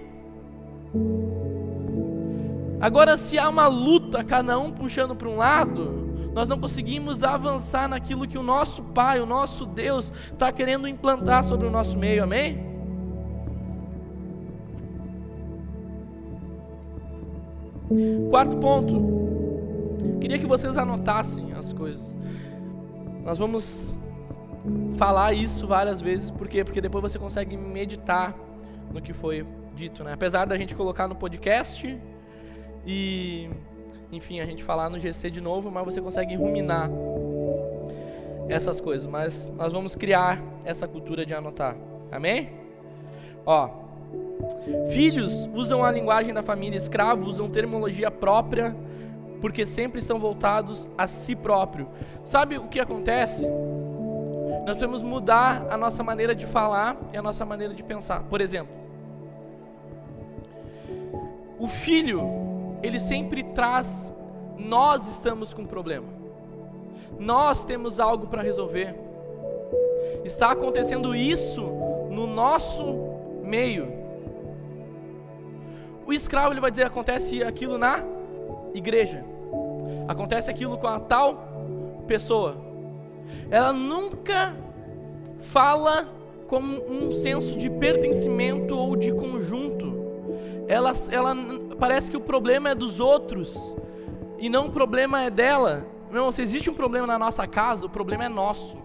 Agora, 2.80 3.18
se 3.18 3.40
há 3.40 3.50
uma 3.50 3.68
luta, 3.68 4.24
cada 4.24 4.60
um 4.60 4.72
puxando 4.72 5.16
para 5.16 5.28
um 5.28 5.38
lado, 5.38 6.05
nós 6.36 6.50
não 6.50 6.60
conseguimos 6.60 7.24
avançar 7.24 7.88
naquilo 7.88 8.28
que 8.28 8.38
o 8.38 8.44
nosso 8.44 8.84
Pai, 8.84 9.22
o 9.22 9.26
nosso 9.26 9.66
Deus, 9.66 10.12
está 10.34 10.52
querendo 10.52 10.86
implantar 10.86 11.46
sobre 11.46 11.66
o 11.66 11.72
nosso 11.72 11.98
meio, 11.98 12.26
amém? 12.26 12.76
Quarto 18.30 18.58
ponto, 18.58 20.18
queria 20.20 20.38
que 20.38 20.46
vocês 20.46 20.78
anotassem 20.78 21.54
as 21.54 21.72
coisas. 21.72 22.18
Nós 23.24 23.38
vamos 23.38 23.98
falar 24.98 25.32
isso 25.32 25.66
várias 25.66 26.02
vezes, 26.02 26.32
por 26.32 26.50
quê? 26.50 26.66
Porque 26.66 26.82
depois 26.82 27.02
você 27.02 27.18
consegue 27.18 27.56
meditar 27.56 28.36
no 28.94 29.02
que 29.02 29.14
foi 29.14 29.48
dito, 29.74 30.04
né? 30.04 30.12
Apesar 30.12 30.44
da 30.44 30.58
gente 30.58 30.76
colocar 30.76 31.08
no 31.08 31.16
podcast 31.16 31.98
e 32.86 33.50
enfim, 34.16 34.40
a 34.40 34.46
gente 34.46 34.64
falar 34.64 34.90
no 34.90 35.00
GC 35.00 35.30
de 35.30 35.42
novo, 35.42 35.70
mas 35.70 35.86
você 35.86 36.02
consegue 36.02 36.36
ruminar 36.36 36.90
essas 38.48 38.80
coisas. 38.80 39.08
Mas 39.08 39.52
nós 39.56 39.74
vamos 39.74 39.96
criar 39.96 40.42
essa 40.64 40.88
cultura 40.88 41.26
de 41.26 41.34
anotar. 41.34 41.76
Amém? 42.12 42.50
Ó, 43.46 43.70
filhos 44.90 45.50
usam 45.54 45.84
a 45.84 45.92
linguagem 45.92 46.34
da 46.34 46.42
família, 46.42 46.78
escravos 46.78 47.28
usam 47.28 47.50
terminologia 47.50 48.10
própria, 48.10 48.76
porque 49.42 49.66
sempre 49.66 50.02
são 50.02 50.20
voltados 50.20 50.88
a 50.98 51.06
si 51.08 51.36
próprio. 51.36 51.88
Sabe 52.24 52.58
o 52.58 52.68
que 52.68 52.80
acontece? 52.80 53.48
Nós 54.66 54.78
temos 54.78 55.02
mudar 55.04 55.68
a 55.70 55.78
nossa 55.78 56.02
maneira 56.02 56.34
de 56.34 56.48
falar 56.48 56.98
e 57.14 57.18
a 57.18 57.22
nossa 57.22 57.46
maneira 57.46 57.74
de 57.74 57.84
pensar. 57.84 58.24
Por 58.24 58.42
exemplo, 58.42 58.74
o 61.60 61.68
filho 61.68 62.45
ele 62.86 63.00
sempre 63.00 63.44
traz: 63.44 64.14
nós 64.58 65.08
estamos 65.08 65.54
com 65.54 65.64
um 65.64 65.68
problema, 65.68 66.08
nós 67.20 67.66
temos 67.66 68.00
algo 68.00 68.28
para 68.28 68.42
resolver. 68.42 68.96
Está 70.24 70.52
acontecendo 70.52 71.16
isso 71.16 71.62
no 72.10 72.26
nosso 72.28 72.98
meio. 73.44 73.92
O 76.06 76.14
escravo 76.14 76.54
ele 76.54 76.62
vai 76.62 76.72
dizer: 76.72 76.84
acontece 76.84 77.44
aquilo 77.44 77.78
na 77.78 78.04
igreja, 78.74 79.26
acontece 80.08 80.50
aquilo 80.50 80.78
com 80.78 80.88
a 80.88 81.00
tal 81.00 82.04
pessoa. 82.08 82.58
Ela 83.50 83.74
nunca 83.74 84.56
fala 85.40 86.08
com 86.48 86.60
um 86.60 87.12
senso 87.12 87.58
de 87.58 87.70
pertencimento 87.70 88.78
ou 88.78 88.96
de 88.96 89.12
conjunto. 89.12 89.75
Ela, 90.68 90.92
ela 91.12 91.36
parece 91.80 92.10
que 92.10 92.18
o 92.18 92.22
problema 92.22 92.70
é 92.70 92.76
dos 92.76 93.00
outros 93.00 93.76
e 94.38 94.50
não 94.50 94.68
o 94.68 94.72
problema 94.72 95.24
é 95.24 95.30
dela. 95.30 95.86
Não, 96.12 96.32
se 96.32 96.42
existe 96.42 96.70
um 96.70 96.74
problema 96.74 97.08
na 97.08 97.20
nossa 97.20 97.48
casa, 97.48 97.86
o 97.86 97.90
problema 97.90 98.26
é 98.26 98.30
nosso. 98.30 98.78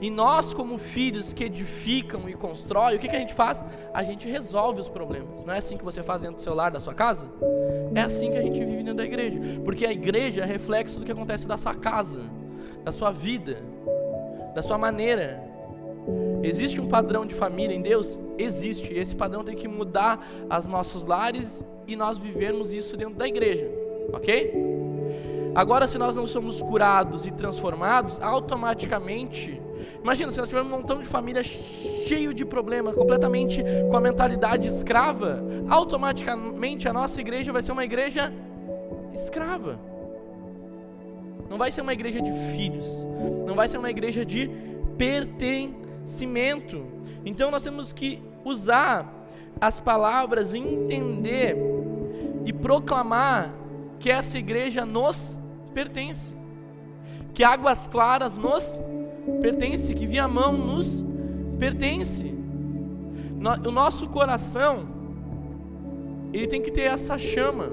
E 0.00 0.10
nós, 0.10 0.52
como 0.52 0.76
filhos 0.76 1.32
que 1.32 1.44
edificam 1.44 2.28
e 2.28 2.34
constroem, 2.34 2.96
o 2.96 2.98
que, 2.98 3.08
que 3.08 3.16
a 3.16 3.18
gente 3.18 3.32
faz? 3.32 3.64
A 3.92 4.02
gente 4.02 4.28
resolve 4.28 4.80
os 4.80 4.88
problemas. 4.88 5.42
Não 5.44 5.54
é 5.54 5.58
assim 5.58 5.78
que 5.78 5.84
você 5.84 6.02
faz 6.02 6.20
dentro 6.20 6.36
do 6.36 6.42
seu 6.42 6.54
lar, 6.54 6.70
da 6.70 6.80
sua 6.80 6.92
casa? 6.92 7.30
É 7.94 8.02
assim 8.02 8.30
que 8.30 8.36
a 8.36 8.42
gente 8.42 8.58
vive 8.62 8.82
dentro 8.82 8.96
da 8.96 9.04
igreja. 9.04 9.40
Porque 9.64 9.86
a 9.86 9.92
igreja 9.92 10.42
é 10.42 10.44
reflexo 10.44 10.98
do 10.98 11.06
que 11.06 11.12
acontece 11.12 11.46
da 11.46 11.56
sua 11.56 11.74
casa, 11.74 12.22
da 12.84 12.92
sua 12.92 13.10
vida, 13.10 13.62
da 14.54 14.62
sua 14.62 14.76
maneira 14.76 15.42
Existe 16.42 16.80
um 16.80 16.88
padrão 16.88 17.24
de 17.24 17.34
família 17.34 17.74
em 17.74 17.80
Deus? 17.80 18.18
Existe. 18.38 18.92
Esse 18.92 19.16
padrão 19.16 19.42
tem 19.42 19.56
que 19.56 19.66
mudar 19.66 20.26
os 20.56 20.68
nossos 20.68 21.04
lares 21.04 21.64
e 21.86 21.96
nós 21.96 22.18
vivermos 22.18 22.72
isso 22.72 22.96
dentro 22.96 23.14
da 23.14 23.26
igreja, 23.26 23.70
ok? 24.12 24.52
Agora, 25.54 25.86
se 25.86 25.96
nós 25.96 26.16
não 26.16 26.26
somos 26.26 26.60
curados 26.60 27.26
e 27.26 27.30
transformados, 27.30 28.20
automaticamente, 28.20 29.60
imagina 30.02 30.32
se 30.32 30.38
nós 30.38 30.48
tivermos 30.48 30.72
um 30.72 30.76
montão 30.76 31.00
de 31.00 31.06
família 31.06 31.42
cheio 31.42 32.34
de 32.34 32.44
problemas, 32.44 32.94
completamente 32.94 33.62
com 33.88 33.96
a 33.96 34.00
mentalidade 34.00 34.66
escrava, 34.66 35.42
automaticamente 35.68 36.88
a 36.88 36.92
nossa 36.92 37.20
igreja 37.20 37.52
vai 37.52 37.62
ser 37.62 37.72
uma 37.72 37.84
igreja 37.84 38.32
escrava. 39.12 39.78
Não 41.48 41.56
vai 41.56 41.70
ser 41.70 41.82
uma 41.82 41.92
igreja 41.92 42.20
de 42.20 42.32
filhos, 42.54 42.86
não 43.46 43.54
vai 43.54 43.68
ser 43.68 43.78
uma 43.78 43.90
igreja 43.90 44.24
de 44.24 44.50
pertencimento. 44.98 45.83
Então 47.24 47.50
nós 47.50 47.62
temos 47.62 47.92
que 47.92 48.22
usar 48.44 49.12
as 49.60 49.80
palavras, 49.80 50.52
entender 50.52 51.56
e 52.44 52.52
proclamar 52.52 53.54
que 53.98 54.10
essa 54.10 54.38
igreja 54.38 54.84
nos 54.84 55.38
pertence, 55.72 56.34
que 57.32 57.42
Águas 57.42 57.86
Claras 57.86 58.36
nos 58.36 58.78
pertence, 59.40 59.94
que 59.94 60.06
Viamão 60.06 60.52
nos 60.52 61.04
pertence. 61.58 62.34
O 63.66 63.70
nosso 63.70 64.08
coração, 64.08 64.86
ele 66.32 66.46
tem 66.46 66.60
que 66.60 66.70
ter 66.70 66.82
essa 66.82 67.16
chama 67.16 67.70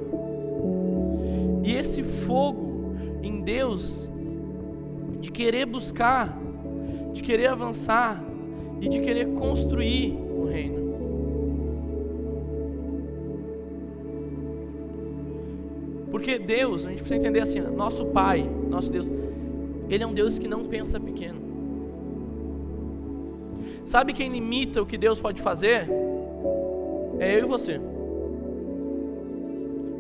e 1.64 1.76
esse 1.76 2.04
fogo 2.04 2.96
em 3.22 3.42
Deus 3.42 4.10
de 5.20 5.32
querer 5.32 5.66
buscar, 5.66 6.38
de 7.14 7.22
querer 7.22 7.48
avançar 7.48 8.24
e 8.80 8.90
de 8.90 9.00
querer 9.00 9.28
construir 9.34 10.14
o 10.14 10.46
reino. 10.46 10.82
Porque 16.12 16.38
Deus, 16.38 16.86
a 16.86 16.90
gente 16.90 17.00
precisa 17.00 17.20
entender 17.20 17.40
assim, 17.40 17.60
nosso 17.62 18.06
Pai, 18.08 18.48
nosso 18.70 18.92
Deus, 18.92 19.12
Ele 19.90 20.04
é 20.04 20.08
um 20.08 20.14
Deus 20.14 20.38
que 20.38 20.48
não 20.48 20.66
pensa 20.66 21.00
pequeno. 21.00 21.40
Sabe 23.86 24.14
quem 24.14 24.30
limita 24.30 24.82
o 24.82 24.86
que 24.86 24.98
Deus 24.98 25.20
pode 25.20 25.42
fazer? 25.42 25.90
É 27.20 27.36
eu 27.36 27.46
e 27.46 27.48
você. 27.48 27.80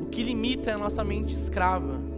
O 0.01 0.05
que 0.11 0.23
limita 0.23 0.71
é 0.71 0.73
a 0.73 0.77
nossa 0.77 1.03
mente 1.03 1.33
escrava. 1.33 2.10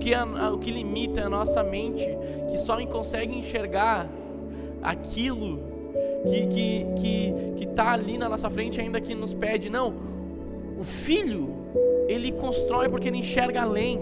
Que, 0.00 0.12
o 0.14 0.58
que 0.58 0.70
limita 0.70 1.20
é 1.20 1.24
a 1.24 1.28
nossa 1.28 1.62
mente 1.62 2.06
que 2.50 2.58
só 2.58 2.84
consegue 2.86 3.36
enxergar 3.36 4.08
aquilo 4.82 5.58
que 6.24 6.36
está 6.36 6.48
que, 6.50 6.86
que, 7.00 7.34
que 7.56 7.66
tá 7.66 7.92
ali 7.92 8.18
na 8.18 8.28
nossa 8.28 8.48
frente, 8.50 8.80
ainda 8.80 9.00
que 9.00 9.14
nos 9.14 9.34
pede. 9.34 9.68
Não, 9.68 9.94
o 10.78 10.84
filho 10.84 11.54
ele 12.08 12.32
constrói 12.32 12.88
porque 12.88 13.08
ele 13.08 13.18
enxerga 13.18 13.62
além. 13.62 13.98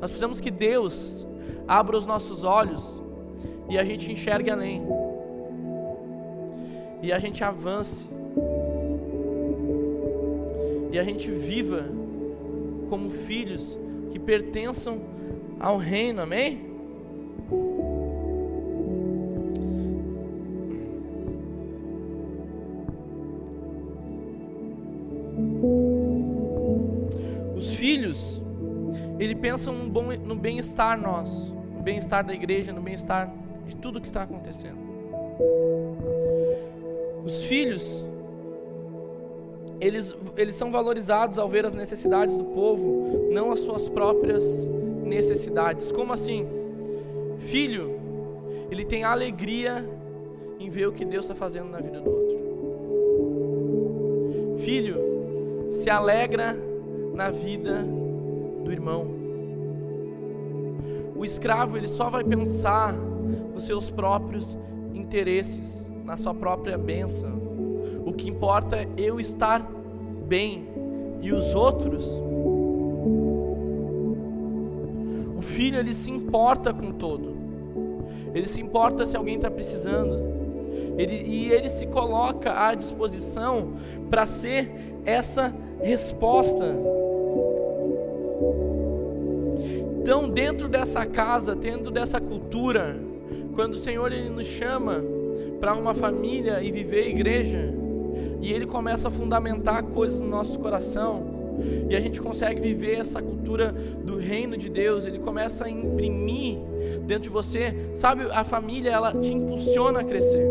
Nós 0.00 0.10
precisamos 0.10 0.40
que 0.40 0.50
Deus 0.50 1.26
abra 1.66 1.96
os 1.96 2.06
nossos 2.06 2.44
olhos 2.44 3.00
e 3.68 3.78
a 3.78 3.84
gente 3.84 4.10
enxergue 4.10 4.50
além. 4.50 4.82
E 7.02 7.12
a 7.12 7.18
gente 7.18 7.42
avance. 7.42 8.08
E 10.92 10.98
a 10.98 11.02
gente 11.02 11.30
viva 11.30 11.84
como 12.90 13.08
filhos 13.08 13.78
que 14.10 14.18
pertençam 14.18 15.00
ao 15.58 15.78
reino, 15.78 16.20
amém? 16.20 16.70
ele 29.20 29.34
pensa 29.34 29.70
no, 29.70 29.88
bom, 29.88 30.06
no 30.24 30.34
bem-estar 30.34 30.98
nosso, 30.98 31.54
no 31.54 31.82
bem-estar 31.82 32.24
da 32.24 32.32
igreja, 32.32 32.72
no 32.72 32.80
bem-estar 32.80 33.32
de 33.66 33.76
tudo 33.76 34.00
que 34.00 34.08
está 34.08 34.22
acontecendo. 34.22 34.78
Os 37.22 37.44
filhos, 37.44 38.02
eles, 39.80 40.14
eles 40.36 40.54
são 40.54 40.70
valorizados 40.70 41.38
ao 41.38 41.48
ver 41.48 41.64
as 41.64 41.74
necessidades 41.74 42.36
do 42.36 42.44
povo, 42.44 43.30
não 43.32 43.50
as 43.50 43.60
suas 43.60 43.88
próprias 43.88 44.68
necessidades. 45.04 45.90
Como 45.90 46.12
assim? 46.12 46.46
Filho, 47.38 47.98
ele 48.70 48.84
tem 48.84 49.04
alegria 49.04 49.88
em 50.58 50.68
ver 50.68 50.86
o 50.86 50.92
que 50.92 51.04
Deus 51.04 51.24
está 51.24 51.34
fazendo 51.34 51.70
na 51.70 51.80
vida 51.80 52.00
do 52.00 52.10
outro. 52.10 52.38
Filho, 54.58 55.68
se 55.70 55.88
alegra 55.88 56.54
na 57.14 57.30
vida 57.30 57.82
do 58.62 58.70
irmão. 58.70 59.06
O 61.16 61.24
escravo 61.24 61.76
ele 61.76 61.88
só 61.88 62.10
vai 62.10 62.22
pensar 62.22 62.92
nos 63.54 63.64
seus 63.64 63.90
próprios 63.90 64.56
interesses, 64.94 65.86
na 66.04 66.16
sua 66.16 66.34
própria 66.34 66.76
bênção. 66.76 67.49
O 68.04 68.12
que 68.12 68.28
importa 68.28 68.76
é 68.76 68.88
eu 68.96 69.20
estar 69.20 69.66
bem 70.26 70.68
e 71.20 71.32
os 71.32 71.54
outros. 71.54 72.06
O 75.36 75.42
filho 75.42 75.78
ele 75.78 75.94
se 75.94 76.10
importa 76.10 76.72
com 76.72 76.92
todo. 76.92 77.34
Ele 78.34 78.46
se 78.46 78.60
importa 78.60 79.06
se 79.06 79.16
alguém 79.16 79.36
está 79.36 79.50
precisando. 79.50 80.30
Ele, 80.96 81.14
e 81.26 81.50
ele 81.50 81.68
se 81.68 81.86
coloca 81.86 82.66
à 82.66 82.74
disposição 82.74 83.74
para 84.08 84.26
ser 84.26 84.70
essa 85.04 85.54
resposta. 85.80 86.74
Então, 90.00 90.28
dentro 90.28 90.68
dessa 90.68 91.04
casa, 91.06 91.54
dentro 91.54 91.90
dessa 91.90 92.20
cultura, 92.20 92.98
quando 93.54 93.74
o 93.74 93.76
Senhor 93.76 94.12
ele 94.12 94.30
nos 94.30 94.46
chama 94.46 95.02
para 95.58 95.74
uma 95.74 95.94
família 95.94 96.62
e 96.62 96.70
viver 96.70 97.04
a 97.04 97.08
igreja, 97.08 97.79
e 98.40 98.52
ele 98.52 98.66
começa 98.66 99.08
a 99.08 99.10
fundamentar 99.10 99.82
coisas 99.82 100.20
no 100.20 100.28
nosso 100.28 100.58
coração, 100.58 101.38
e 101.88 101.94
a 101.94 102.00
gente 102.00 102.20
consegue 102.20 102.60
viver 102.60 102.98
essa 102.98 103.20
cultura 103.20 103.72
do 104.04 104.16
reino 104.16 104.56
de 104.56 104.70
Deus, 104.70 105.06
ele 105.06 105.18
começa 105.18 105.66
a 105.66 105.70
imprimir 105.70 106.58
dentro 107.02 107.24
de 107.24 107.28
você, 107.28 107.90
sabe, 107.94 108.22
a 108.30 108.44
família 108.44 108.90
ela 108.90 109.12
te 109.12 109.34
impulsiona 109.34 110.00
a 110.00 110.04
crescer, 110.04 110.48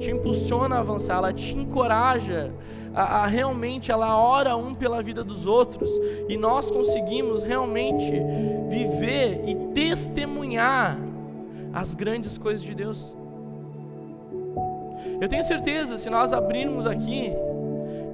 te 0.00 0.10
impulsiona 0.10 0.76
a 0.76 0.78
avançar, 0.80 1.18
ela 1.18 1.32
te 1.32 1.54
encoraja 1.54 2.50
a, 2.94 3.22
a, 3.22 3.26
realmente 3.26 3.92
ela 3.92 4.16
ora 4.16 4.56
um 4.56 4.74
pela 4.74 5.02
vida 5.02 5.22
dos 5.22 5.46
outros. 5.46 5.90
E 6.28 6.36
nós 6.36 6.70
conseguimos 6.70 7.42
realmente 7.42 8.12
viver 8.68 9.42
e 9.46 9.54
testemunhar 9.72 10.98
as 11.72 11.94
grandes 11.94 12.36
coisas 12.36 12.64
de 12.64 12.74
Deus. 12.74 13.16
Eu 15.20 15.28
tenho 15.28 15.44
certeza, 15.44 15.96
se 15.96 16.08
nós 16.08 16.32
abrirmos 16.32 16.86
aqui, 16.86 17.32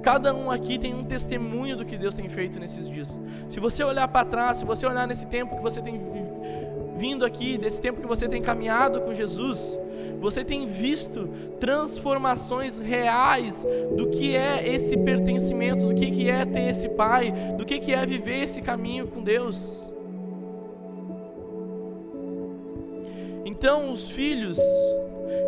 cada 0.01 0.33
um 0.33 0.51
aqui 0.51 0.77
tem 0.77 0.93
um 0.93 1.03
testemunho 1.03 1.77
do 1.77 1.85
que 1.85 1.97
Deus 1.97 2.15
tem 2.15 2.27
feito 2.27 2.59
nesses 2.59 2.89
dias. 2.89 3.07
Se 3.49 3.59
você 3.59 3.83
olhar 3.83 4.07
para 4.07 4.25
trás, 4.25 4.57
se 4.57 4.65
você 4.65 4.85
olhar 4.85 5.07
nesse 5.07 5.25
tempo 5.25 5.55
que 5.55 5.61
você 5.61 5.81
tem 5.81 6.01
vindo 6.97 7.23
aqui, 7.23 7.57
desse 7.57 7.79
tempo 7.79 8.01
que 8.01 8.07
você 8.07 8.27
tem 8.27 8.41
caminhado 8.41 9.01
com 9.01 9.13
Jesus, 9.13 9.79
você 10.19 10.43
tem 10.43 10.67
visto 10.67 11.29
transformações 11.59 12.79
reais 12.79 13.65
do 13.95 14.09
que 14.09 14.35
é 14.35 14.67
esse 14.67 14.97
pertencimento, 14.97 15.85
do 15.85 15.93
que, 15.93 16.11
que 16.11 16.29
é 16.29 16.45
ter 16.45 16.69
esse 16.69 16.89
Pai, 16.89 17.31
do 17.57 17.65
que, 17.65 17.79
que 17.79 17.93
é 17.93 18.05
viver 18.05 18.43
esse 18.43 18.61
caminho 18.61 19.07
com 19.07 19.21
Deus. 19.21 19.87
Então, 23.45 23.91
os 23.91 24.09
filhos, 24.11 24.57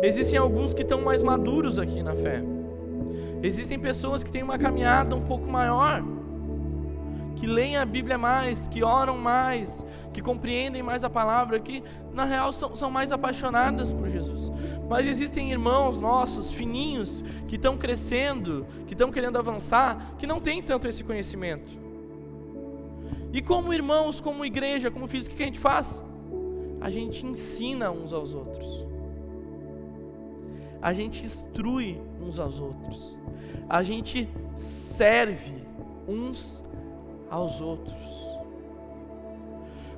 existem 0.02 0.38
alguns 0.38 0.74
que 0.74 0.82
estão 0.82 1.00
mais 1.02 1.22
maduros 1.22 1.78
aqui 1.78 2.02
na 2.02 2.14
fé. 2.14 2.42
Existem 3.42 3.78
pessoas 3.78 4.22
que 4.22 4.30
têm 4.30 4.42
uma 4.42 4.58
caminhada 4.58 5.14
um 5.14 5.22
pouco 5.22 5.46
maior 5.46 6.02
que 7.40 7.46
leem 7.46 7.78
a 7.78 7.86
Bíblia 7.86 8.18
mais, 8.18 8.68
que 8.68 8.84
oram 8.84 9.16
mais, 9.16 9.84
que 10.12 10.20
compreendem 10.20 10.82
mais 10.82 11.02
a 11.04 11.08
palavra, 11.08 11.58
que 11.58 11.82
na 12.12 12.26
real 12.26 12.52
são, 12.52 12.76
são 12.76 12.90
mais 12.90 13.12
apaixonadas 13.12 13.90
por 13.90 14.10
Jesus. 14.10 14.52
Mas 14.86 15.06
existem 15.06 15.50
irmãos 15.50 15.98
nossos, 15.98 16.52
fininhos, 16.52 17.24
que 17.48 17.56
estão 17.56 17.78
crescendo, 17.78 18.66
que 18.86 18.92
estão 18.92 19.10
querendo 19.10 19.38
avançar, 19.38 20.16
que 20.18 20.26
não 20.26 20.38
têm 20.38 20.62
tanto 20.62 20.86
esse 20.86 21.02
conhecimento. 21.02 21.70
E 23.32 23.40
como 23.40 23.72
irmãos, 23.72 24.20
como 24.20 24.44
igreja, 24.44 24.90
como 24.90 25.08
filhos, 25.08 25.26
o 25.26 25.30
que 25.30 25.42
a 25.42 25.46
gente 25.46 25.58
faz? 25.58 26.04
A 26.78 26.90
gente 26.90 27.24
ensina 27.24 27.90
uns 27.90 28.12
aos 28.12 28.34
outros. 28.34 28.86
A 30.82 30.92
gente 30.92 31.24
instrui 31.24 32.00
uns 32.20 32.38
aos 32.38 32.58
outros. 32.58 33.18
A 33.68 33.82
gente 33.82 34.28
serve 34.56 35.64
uns 36.08 36.62
aos 37.30 37.60
outros. 37.60 38.30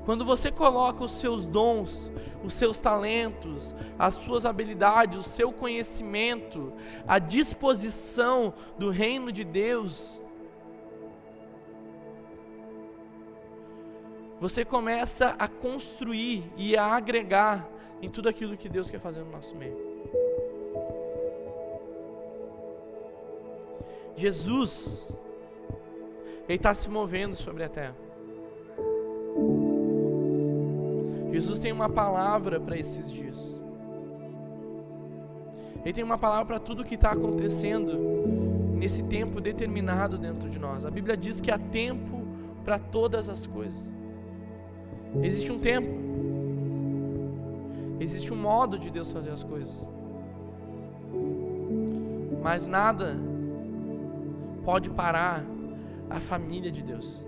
Quando 0.05 0.25
você 0.25 0.51
coloca 0.51 1.05
os 1.05 1.12
seus 1.12 1.47
dons, 1.47 2.11
os 2.42 2.53
seus 2.55 2.81
talentos, 2.81 3.75
as 3.97 4.14
suas 4.14 4.45
habilidades, 4.45 5.18
o 5.18 5.29
seu 5.29 5.53
conhecimento 5.53 6.73
à 7.07 7.21
disposição 7.21 8.53
do 8.77 8.90
reino 8.90 9.31
de 9.31 9.45
Deus, 9.45 10.21
você 14.40 14.64
começa 14.64 15.37
a 15.38 15.47
construir 15.47 16.53
e 16.57 16.77
a 16.77 16.85
agregar 16.85 17.68
em 18.03 18.09
tudo 18.09 18.29
aquilo 18.29 18.57
que 18.57 18.68
Deus 18.68 18.90
quer 18.90 18.99
fazer 18.99 19.23
no 19.23 19.31
nosso 19.31 19.55
meio. 19.55 19.91
Jesus, 24.16 25.07
Ele 26.48 26.57
está 26.57 26.75
se 26.75 26.88
movendo 26.88 27.37
sobre 27.37 27.64
a 27.64 27.68
terra. 27.68 27.96
Jesus 31.33 31.59
tem 31.59 31.72
uma 31.72 31.88
palavra 31.88 32.61
para 32.61 32.77
esses 32.77 33.11
dias. 33.11 33.61
Ele 35.83 35.92
tem 35.92 36.05
uma 36.05 36.18
palavra 36.18 36.44
para 36.46 36.61
tudo 36.61 36.85
que 36.85 36.94
está 36.94 37.11
acontecendo 37.11 37.98
nesse 38.77 39.03
tempo 39.03 39.40
determinado 39.40 40.18
dentro 40.18 40.48
de 40.48 40.59
nós. 40.59 40.85
A 40.85 40.90
Bíblia 40.90 41.16
diz 41.16 41.40
que 41.40 41.51
há 41.51 41.59
tempo 41.59 42.22
para 42.64 42.79
todas 42.79 43.29
as 43.29 43.46
coisas. 43.46 43.94
Existe 45.22 45.51
um 45.51 45.59
tempo. 45.59 45.88
Existe 47.98 48.33
um 48.33 48.37
modo 48.37 48.79
de 48.79 48.90
Deus 48.90 49.11
fazer 49.11 49.31
as 49.31 49.42
coisas. 49.42 49.88
Mas 52.42 52.66
nada 52.66 53.16
pode 54.64 54.90
parar 54.90 55.44
a 56.09 56.20
família 56.20 56.70
de 56.70 56.83
Deus. 56.83 57.27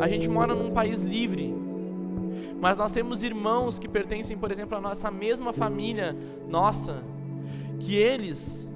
A 0.00 0.08
gente 0.08 0.28
mora 0.28 0.54
num 0.54 0.70
país 0.70 1.00
livre, 1.00 1.54
mas 2.60 2.76
nós 2.76 2.92
temos 2.92 3.22
irmãos 3.22 3.78
que 3.78 3.88
pertencem, 3.88 4.36
por 4.36 4.50
exemplo, 4.50 4.76
à 4.76 4.80
nossa 4.80 5.10
mesma 5.10 5.52
família, 5.52 6.16
nossa, 6.48 7.02
que 7.78 7.94
eles 7.94 8.72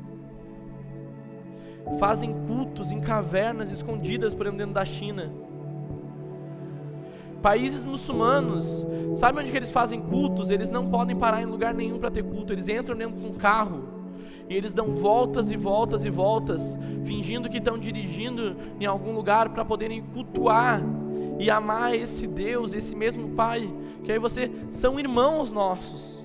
fazem 1.99 2.33
cultos 2.47 2.93
em 2.93 3.01
cavernas 3.01 3.73
escondidas, 3.73 4.35
por 4.35 4.47
exemplo, 4.47 4.59
dentro 4.59 4.75
da 4.75 4.85
China. 4.85 5.33
Países 7.43 7.85
muçulmanos, 7.85 8.87
sabe 9.15 9.41
onde 9.41 9.51
que 9.51 9.57
eles 9.57 9.71
fazem 9.71 10.01
cultos? 10.01 10.49
Eles 10.51 10.71
não 10.71 10.88
podem 10.88 11.17
parar 11.17 11.43
em 11.43 11.47
lugar 11.47 11.75
nenhum 11.75 11.99
para 11.99 12.09
ter 12.11 12.23
culto. 12.23 12.53
Eles 12.53 12.69
entram 12.69 12.97
dentro 12.97 13.19
de 13.19 13.27
um 13.27 13.35
carro 13.35 13.92
e 14.53 14.57
eles 14.57 14.75
dão 14.75 14.88
voltas 14.88 15.51
e 15.51 15.57
voltas 15.57 16.05
e 16.05 16.11
voltas, 16.11 16.79
fingindo 17.05 17.49
que 17.49 17.57
estão 17.57 17.79
dirigindo 17.79 18.55
em 18.79 18.85
algum 18.85 19.12
lugar 19.12 19.49
para 19.49 19.65
poderem 19.65 20.03
cultuar 20.03 20.83
e 21.38 21.51
amar 21.51 21.95
esse 21.95 22.27
Deus, 22.27 22.75
esse 22.75 22.95
mesmo 22.95 23.31
Pai, 23.31 23.73
que 24.05 24.12
aí 24.12 24.19
você 24.19 24.51
são 24.71 25.01
irmãos 25.01 25.53
nossos, 25.53 26.23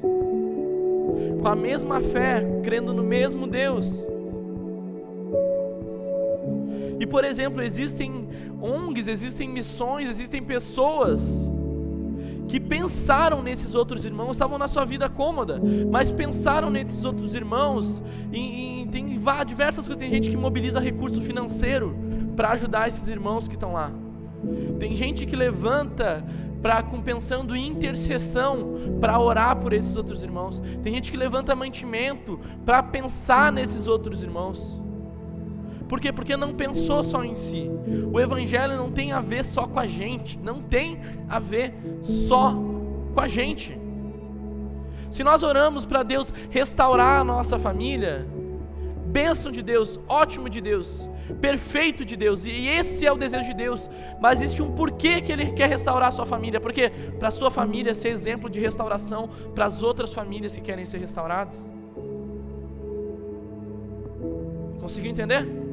com 1.41 1.47
a 1.47 1.55
mesma 1.55 2.01
fé, 2.01 2.45
crendo 2.63 2.93
no 2.93 3.01
mesmo 3.01 3.47
Deus. 3.47 4.05
E 6.99 7.07
por 7.07 7.23
exemplo, 7.23 7.63
existem 7.63 8.27
ONGs, 8.61 9.07
existem 9.07 9.47
missões, 9.47 10.09
existem 10.09 10.43
pessoas 10.43 11.49
que 12.47 12.59
pensaram 12.59 13.41
nesses 13.41 13.75
outros 13.75 14.05
irmãos, 14.05 14.31
estavam 14.31 14.57
na 14.57 14.67
sua 14.67 14.85
vida 14.85 15.09
cômoda, 15.09 15.61
mas 15.91 16.11
pensaram 16.11 16.69
nesses 16.69 17.03
outros 17.03 17.35
irmãos, 17.35 18.01
e, 18.31 18.83
e 18.83 18.87
tem 18.87 19.19
diversas 19.45 19.85
coisas, 19.85 19.97
tem 19.97 20.09
gente 20.09 20.29
que 20.29 20.37
mobiliza 20.37 20.79
recurso 20.79 21.21
financeiro 21.21 21.95
para 22.35 22.51
ajudar 22.51 22.87
esses 22.87 23.07
irmãos 23.07 23.47
que 23.47 23.55
estão 23.55 23.73
lá. 23.73 23.91
Tem 24.79 24.95
gente 24.95 25.25
que 25.25 25.35
levanta 25.35 26.23
para 26.61 26.83
pensando 26.83 27.55
em 27.55 27.67
intercessão 27.67 28.97
para 28.99 29.19
orar 29.19 29.57
por 29.57 29.73
esses 29.73 29.95
outros 29.95 30.23
irmãos. 30.23 30.61
Tem 30.81 30.93
gente 30.93 31.11
que 31.11 31.17
levanta 31.17 31.55
mantimento 31.55 32.39
para 32.65 32.81
pensar 32.81 33.51
nesses 33.51 33.87
outros 33.87 34.23
irmãos. 34.23 34.79
Por 35.87 35.99
quê? 35.99 36.11
Porque 36.11 36.35
não 36.35 36.53
pensou 36.53 37.03
só 37.03 37.23
em 37.23 37.35
si. 37.35 37.69
O 38.11 38.19
evangelho 38.19 38.75
não 38.75 38.91
tem 38.91 39.11
a 39.11 39.21
ver 39.21 39.43
só 39.43 39.65
com 39.65 39.79
a 39.79 39.87
gente, 39.87 40.37
não 40.37 40.61
tem 40.61 40.99
a 41.29 41.39
ver 41.39 41.73
só 42.01 42.53
com 43.13 43.21
a 43.21 43.27
gente. 43.27 43.77
Se 45.09 45.23
nós 45.23 45.43
oramos 45.43 45.85
para 45.85 46.03
Deus 46.03 46.33
restaurar 46.49 47.21
a 47.21 47.23
nossa 47.23 47.57
família, 47.57 48.27
bênção 49.05 49.51
de 49.51 49.61
Deus, 49.61 49.99
ótimo 50.07 50.49
de 50.49 50.59
Deus, 50.59 51.09
perfeito 51.39 52.03
de 52.03 52.15
Deus, 52.15 52.45
e 52.45 52.67
esse 52.67 53.05
é 53.05 53.11
o 53.11 53.17
desejo 53.17 53.45
de 53.45 53.53
Deus, 53.53 53.89
mas 54.21 54.41
existe 54.41 54.61
um 54.61 54.73
porquê 54.73 55.21
que 55.21 55.31
Ele 55.31 55.51
quer 55.51 55.69
restaurar 55.69 56.09
a 56.09 56.11
sua 56.11 56.25
família, 56.25 56.59
porque 56.59 56.89
para 57.17 57.29
a 57.29 57.31
sua 57.31 57.49
família 57.49 57.95
ser 57.95 58.09
exemplo 58.09 58.49
de 58.49 58.59
restauração 58.59 59.29
para 59.55 59.65
as 59.65 59.81
outras 59.81 60.13
famílias 60.13 60.55
que 60.55 60.61
querem 60.61 60.85
ser 60.85 60.99
restauradas. 60.99 61.73
Conseguiu 64.79 65.11
entender? 65.11 65.66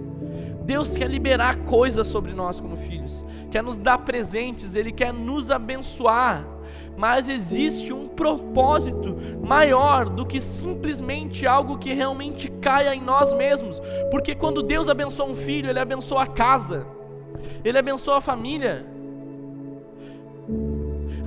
Deus 0.64 0.96
quer 0.96 1.10
liberar 1.10 1.56
coisas 1.64 2.06
sobre 2.06 2.32
nós 2.32 2.60
como 2.60 2.76
filhos, 2.76 3.24
quer 3.50 3.62
nos 3.62 3.78
dar 3.78 3.98
presentes, 3.98 4.74
Ele 4.74 4.92
quer 4.92 5.12
nos 5.12 5.50
abençoar 5.50 6.54
mas 6.96 7.28
existe 7.28 7.92
um 7.92 8.08
propósito 8.08 9.16
maior 9.42 10.08
do 10.08 10.24
que 10.24 10.40
simplesmente 10.40 11.46
algo 11.46 11.78
que 11.78 11.92
realmente 11.92 12.48
caia 12.60 12.94
em 12.94 13.00
nós 13.00 13.32
mesmos. 13.32 13.80
Porque 14.10 14.34
quando 14.34 14.62
Deus 14.62 14.88
abençoa 14.88 15.26
um 15.26 15.34
filho, 15.34 15.68
Ele 15.68 15.78
abençoa 15.78 16.22
a 16.22 16.26
casa, 16.26 16.86
Ele 17.64 17.76
abençoa 17.76 18.18
a 18.18 18.20
família. 18.20 18.86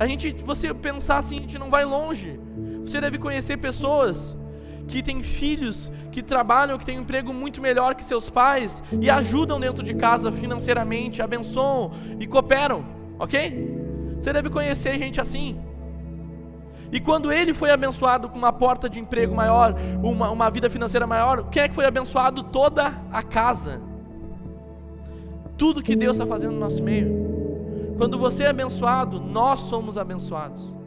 A 0.00 0.06
gente, 0.06 0.32
você 0.44 0.72
pensar 0.72 1.18
assim, 1.18 1.38
a 1.38 1.40
gente 1.40 1.58
não 1.58 1.70
vai 1.70 1.84
longe. 1.84 2.38
Você 2.82 3.00
deve 3.00 3.18
conhecer 3.18 3.58
pessoas 3.58 4.36
que 4.88 5.02
têm 5.02 5.22
filhos 5.22 5.92
que 6.10 6.22
trabalham, 6.22 6.78
que 6.78 6.84
têm 6.86 6.98
um 6.98 7.02
emprego 7.02 7.32
muito 7.32 7.60
melhor 7.60 7.94
que 7.94 8.02
seus 8.02 8.28
pais 8.30 8.82
e 9.00 9.08
ajudam 9.10 9.60
dentro 9.60 9.84
de 9.84 9.94
casa 9.94 10.32
financeiramente, 10.32 11.22
abençoam 11.22 11.92
e 12.18 12.26
cooperam, 12.26 12.84
ok? 13.18 14.16
Você 14.18 14.32
deve 14.32 14.48
conhecer 14.48 14.98
gente 14.98 15.20
assim. 15.20 15.60
E 16.90 16.98
quando 16.98 17.30
ele 17.30 17.52
foi 17.52 17.70
abençoado 17.70 18.30
com 18.30 18.38
uma 18.38 18.52
porta 18.52 18.88
de 18.88 18.98
emprego 18.98 19.34
maior, 19.34 19.74
uma, 20.02 20.30
uma 20.30 20.50
vida 20.50 20.70
financeira 20.70 21.06
maior, 21.06 21.50
quem 21.50 21.62
é 21.62 21.68
que 21.68 21.74
foi 21.74 21.84
abençoado? 21.84 22.42
Toda 22.44 22.98
a 23.12 23.22
casa. 23.22 23.82
Tudo 25.58 25.82
que 25.82 25.94
Deus 25.94 26.16
está 26.16 26.26
fazendo 26.26 26.54
no 26.54 26.60
nosso 26.60 26.82
meio. 26.82 27.94
Quando 27.98 28.16
você 28.16 28.44
é 28.44 28.48
abençoado, 28.48 29.20
nós 29.20 29.60
somos 29.60 29.98
abençoados. 29.98 30.77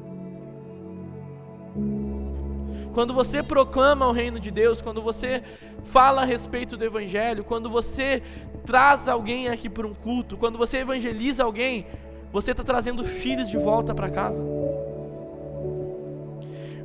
Quando 2.93 3.13
você 3.13 3.41
proclama 3.41 4.07
o 4.07 4.11
reino 4.11 4.39
de 4.39 4.51
Deus, 4.51 4.81
quando 4.81 5.01
você 5.01 5.41
fala 5.85 6.21
a 6.21 6.25
respeito 6.25 6.75
do 6.75 6.83
Evangelho, 6.83 7.43
quando 7.43 7.69
você 7.69 8.21
traz 8.65 9.07
alguém 9.07 9.47
aqui 9.47 9.69
para 9.69 9.87
um 9.87 9.93
culto, 9.93 10.37
quando 10.37 10.57
você 10.57 10.79
evangeliza 10.79 11.43
alguém, 11.43 11.87
você 12.31 12.51
está 12.51 12.63
trazendo 12.63 13.03
filhos 13.03 13.49
de 13.49 13.57
volta 13.57 13.93
para 13.93 14.09
casa. 14.09 14.43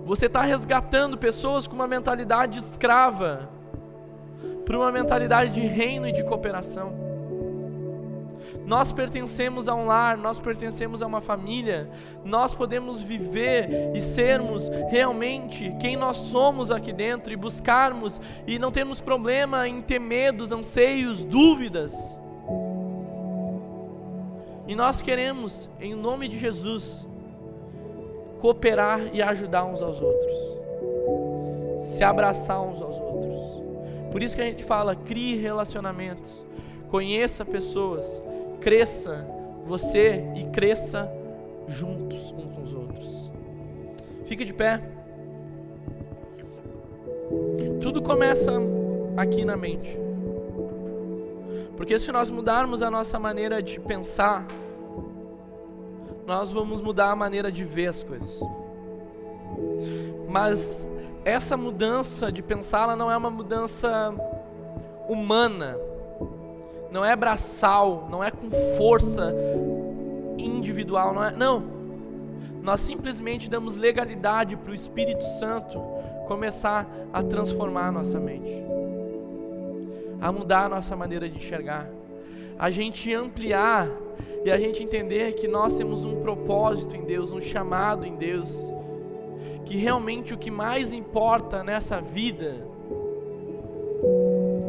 Você 0.05 0.27
está 0.27 0.43
resgatando 0.43 1.19
pessoas 1.19 1.67
com 1.67 1.75
uma 1.75 1.89
mentalidade 1.89 2.59
escrava 2.59 3.49
para 4.65 4.77
uma 4.77 4.93
mentalidade 4.93 5.61
de 5.61 5.67
reino 5.67 6.09
e 6.09 6.13
de 6.13 6.23
cooperação. 6.25 7.06
Nós 8.67 8.91
pertencemos 8.91 9.69
a 9.69 9.75
um 9.77 9.87
lar, 9.87 10.19
nós 10.19 10.41
pertencemos 10.41 11.01
a 11.01 11.07
uma 11.07 11.21
família, 11.21 11.89
nós 12.25 12.53
podemos 12.53 13.01
viver 13.01 13.93
e 13.95 14.03
sermos 14.03 14.69
realmente 14.91 15.73
quem 15.81 15.97
nós 15.97 16.17
somos 16.17 16.73
aqui 16.73 16.93
dentro 16.93 17.33
e 17.33 17.37
buscarmos, 17.37 18.21
e 18.45 18.59
não 18.59 18.73
temos 18.73 19.01
problema 19.01 19.69
em 19.69 19.81
ter 19.81 20.01
medos, 20.01 20.51
anseios, 20.51 21.23
dúvidas. 21.23 22.19
E 24.67 24.75
nós 24.75 25.01
queremos, 25.01 25.71
em 25.81 25.95
nome 25.95 26.27
de 26.27 26.37
Jesus, 26.37 27.07
cooperar 28.41 29.01
e 29.13 29.23
ajudar 29.23 29.65
uns 29.65 29.81
aos 29.81 30.01
outros, 30.03 30.35
se 31.83 32.03
abraçar 32.03 32.61
uns 32.61 32.83
aos 32.83 32.99
outros. 32.99 33.63
Por 34.11 34.25
isso 34.25 34.35
que 34.35 34.43
a 34.43 34.47
gente 34.47 34.65
fala: 34.65 34.97
crie 34.97 35.37
relacionamentos, 35.37 36.45
conheça 36.89 37.45
pessoas, 37.45 38.21
cresça 38.61 39.27
você 39.67 40.25
e 40.37 40.45
cresça 40.45 41.11
juntos 41.67 42.33
uns 42.33 42.55
com 42.55 42.63
os 42.63 42.75
outros. 42.75 43.31
Fique 44.27 44.45
de 44.45 44.53
pé. 44.53 44.83
Tudo 47.81 48.01
começa 48.01 48.53
aqui 49.17 49.45
na 49.45 49.57
mente. 49.57 49.99
Porque 51.77 51.99
se 51.99 52.11
nós 52.13 52.31
mudarmos 52.31 52.83
a 52.83 52.91
nossa 52.91 53.19
maneira 53.19 53.63
de 53.63 53.79
pensar, 53.81 54.47
nós 56.27 56.51
vamos 56.51 56.81
mudar 56.81 57.11
a 57.11 57.17
maneira 57.17 57.51
de 57.53 57.65
ver 57.65 57.89
as 57.89 58.03
coisas. 58.03 58.41
Mas 60.29 60.91
essa 61.25 61.57
mudança 61.57 62.31
de 62.31 62.43
pensar, 62.43 62.85
ela 62.85 62.97
não 62.97 63.11
é 63.11 63.17
uma 63.17 63.31
mudança 63.31 64.15
humana, 65.09 65.77
não 66.91 67.05
é 67.05 67.15
braçal, 67.15 68.09
não 68.11 68.23
é 68.23 68.31
com 68.31 68.51
força 68.77 69.35
individual, 70.39 71.15
não 71.15 71.25
é, 71.25 71.37
não. 71.37 71.63
Nós 72.63 72.81
simplesmente 72.81 73.49
damos 73.49 73.77
legalidade 73.77 74.57
para 74.57 74.73
o 74.73 74.75
Espírito 74.75 75.25
Santo 75.39 75.81
começar 76.27 76.87
a 77.13 77.23
transformar 77.23 77.89
a 77.89 77.93
nossa 77.93 78.19
mente 78.19 78.67
a 80.21 80.33
mudar 80.33 80.65
a 80.65 80.69
nossa 80.69 80.97
maneira 80.97 81.29
de 81.29 81.37
enxergar, 81.37 81.89
a 82.59 82.71
gente 82.71 83.13
ampliar 83.13 83.89
e 84.45 84.51
a 84.51 84.59
gente 84.59 84.83
entender 84.83 85.33
que 85.35 85.47
nós 85.47 85.77
temos 85.77 86.05
um 86.05 86.21
propósito 86.21 86.97
em 86.97 87.05
Deus, 87.05 87.33
um 87.33 87.41
chamado 87.41 88.05
em 88.05 88.17
Deus, 88.17 88.73
que 89.65 89.77
realmente 89.77 90.33
o 90.33 90.39
que 90.39 90.51
mais 90.51 90.93
importa 90.93 91.63
nessa 91.63 92.01
vida 92.01 92.55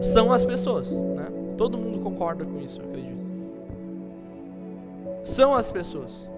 são 0.02 0.32
as 0.32 0.44
pessoas, 0.44 0.92
né? 0.92 1.28
Todo 1.58 1.78
mundo 1.78 2.00
concorda 2.00 2.46
com 2.46 2.60
isso, 2.60 2.82
eu 2.82 2.86
acredito. 2.88 3.18
São 5.24 5.56
as 5.56 5.72
pessoas. 5.72 6.30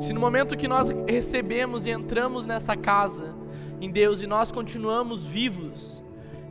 Se 0.00 0.12
no 0.12 0.20
momento 0.20 0.56
que 0.56 0.68
nós 0.68 0.88
recebemos 1.06 1.86
e 1.86 1.90
entramos 1.90 2.46
nessa 2.46 2.76
casa 2.76 3.34
em 3.80 3.90
Deus 3.90 4.22
e 4.22 4.26
nós 4.26 4.50
continuamos 4.50 5.26
vivos, 5.26 6.02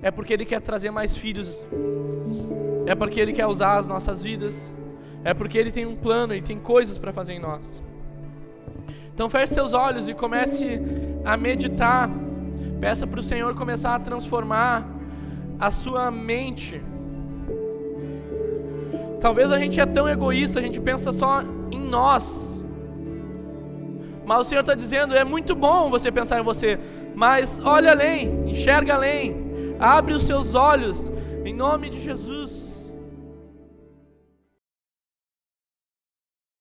é 0.01 0.11
porque 0.11 0.33
Ele 0.33 0.45
quer 0.45 0.61
trazer 0.61 0.91
mais 0.91 1.15
filhos, 1.15 1.57
é 2.85 2.93
porque 2.93 3.19
Ele 3.19 3.33
quer 3.33 3.47
usar 3.47 3.77
as 3.77 3.87
nossas 3.87 4.21
vidas, 4.21 4.71
é 5.23 5.33
porque 5.33 5.57
Ele 5.57 5.71
tem 5.71 5.85
um 5.85 5.95
plano 5.95 6.35
e 6.35 6.41
tem 6.41 6.59
coisas 6.59 6.97
para 6.97 7.11
fazer 7.11 7.33
em 7.33 7.39
nós. 7.39 7.81
Então 9.13 9.29
feche 9.29 9.53
seus 9.53 9.73
olhos 9.73 10.07
e 10.07 10.13
comece 10.13 10.79
a 11.25 11.35
meditar. 11.35 12.09
Peça 12.79 13.07
para 13.07 13.19
o 13.19 13.23
Senhor 13.23 13.55
começar 13.55 13.95
a 13.95 13.99
transformar 13.99 14.96
a 15.59 15.71
sua 15.71 16.11
mente. 16.11 16.81
Talvez 19.19 19.51
a 19.51 19.59
gente 19.59 19.79
é 19.79 19.85
tão 19.85 20.07
egoísta, 20.07 20.59
a 20.59 20.61
gente 20.61 20.79
pensa 20.79 21.11
só 21.11 21.41
em 21.71 21.79
nós. 21.79 22.65
Mas 24.25 24.39
o 24.39 24.43
Senhor 24.43 24.61
está 24.61 24.75
dizendo: 24.75 25.15
é 25.15 25.23
muito 25.23 25.55
bom 25.55 25.89
você 25.89 26.11
pensar 26.11 26.39
em 26.39 26.43
você, 26.43 26.77
mas 27.15 27.61
olha 27.63 27.91
além, 27.91 28.49
enxerga 28.49 28.95
além, 28.95 29.75
abre 29.79 30.13
os 30.13 30.23
seus 30.23 30.53
olhos, 30.53 31.11
em 31.45 31.53
nome 31.53 31.89
de 31.89 31.99
Jesus. 31.99 32.66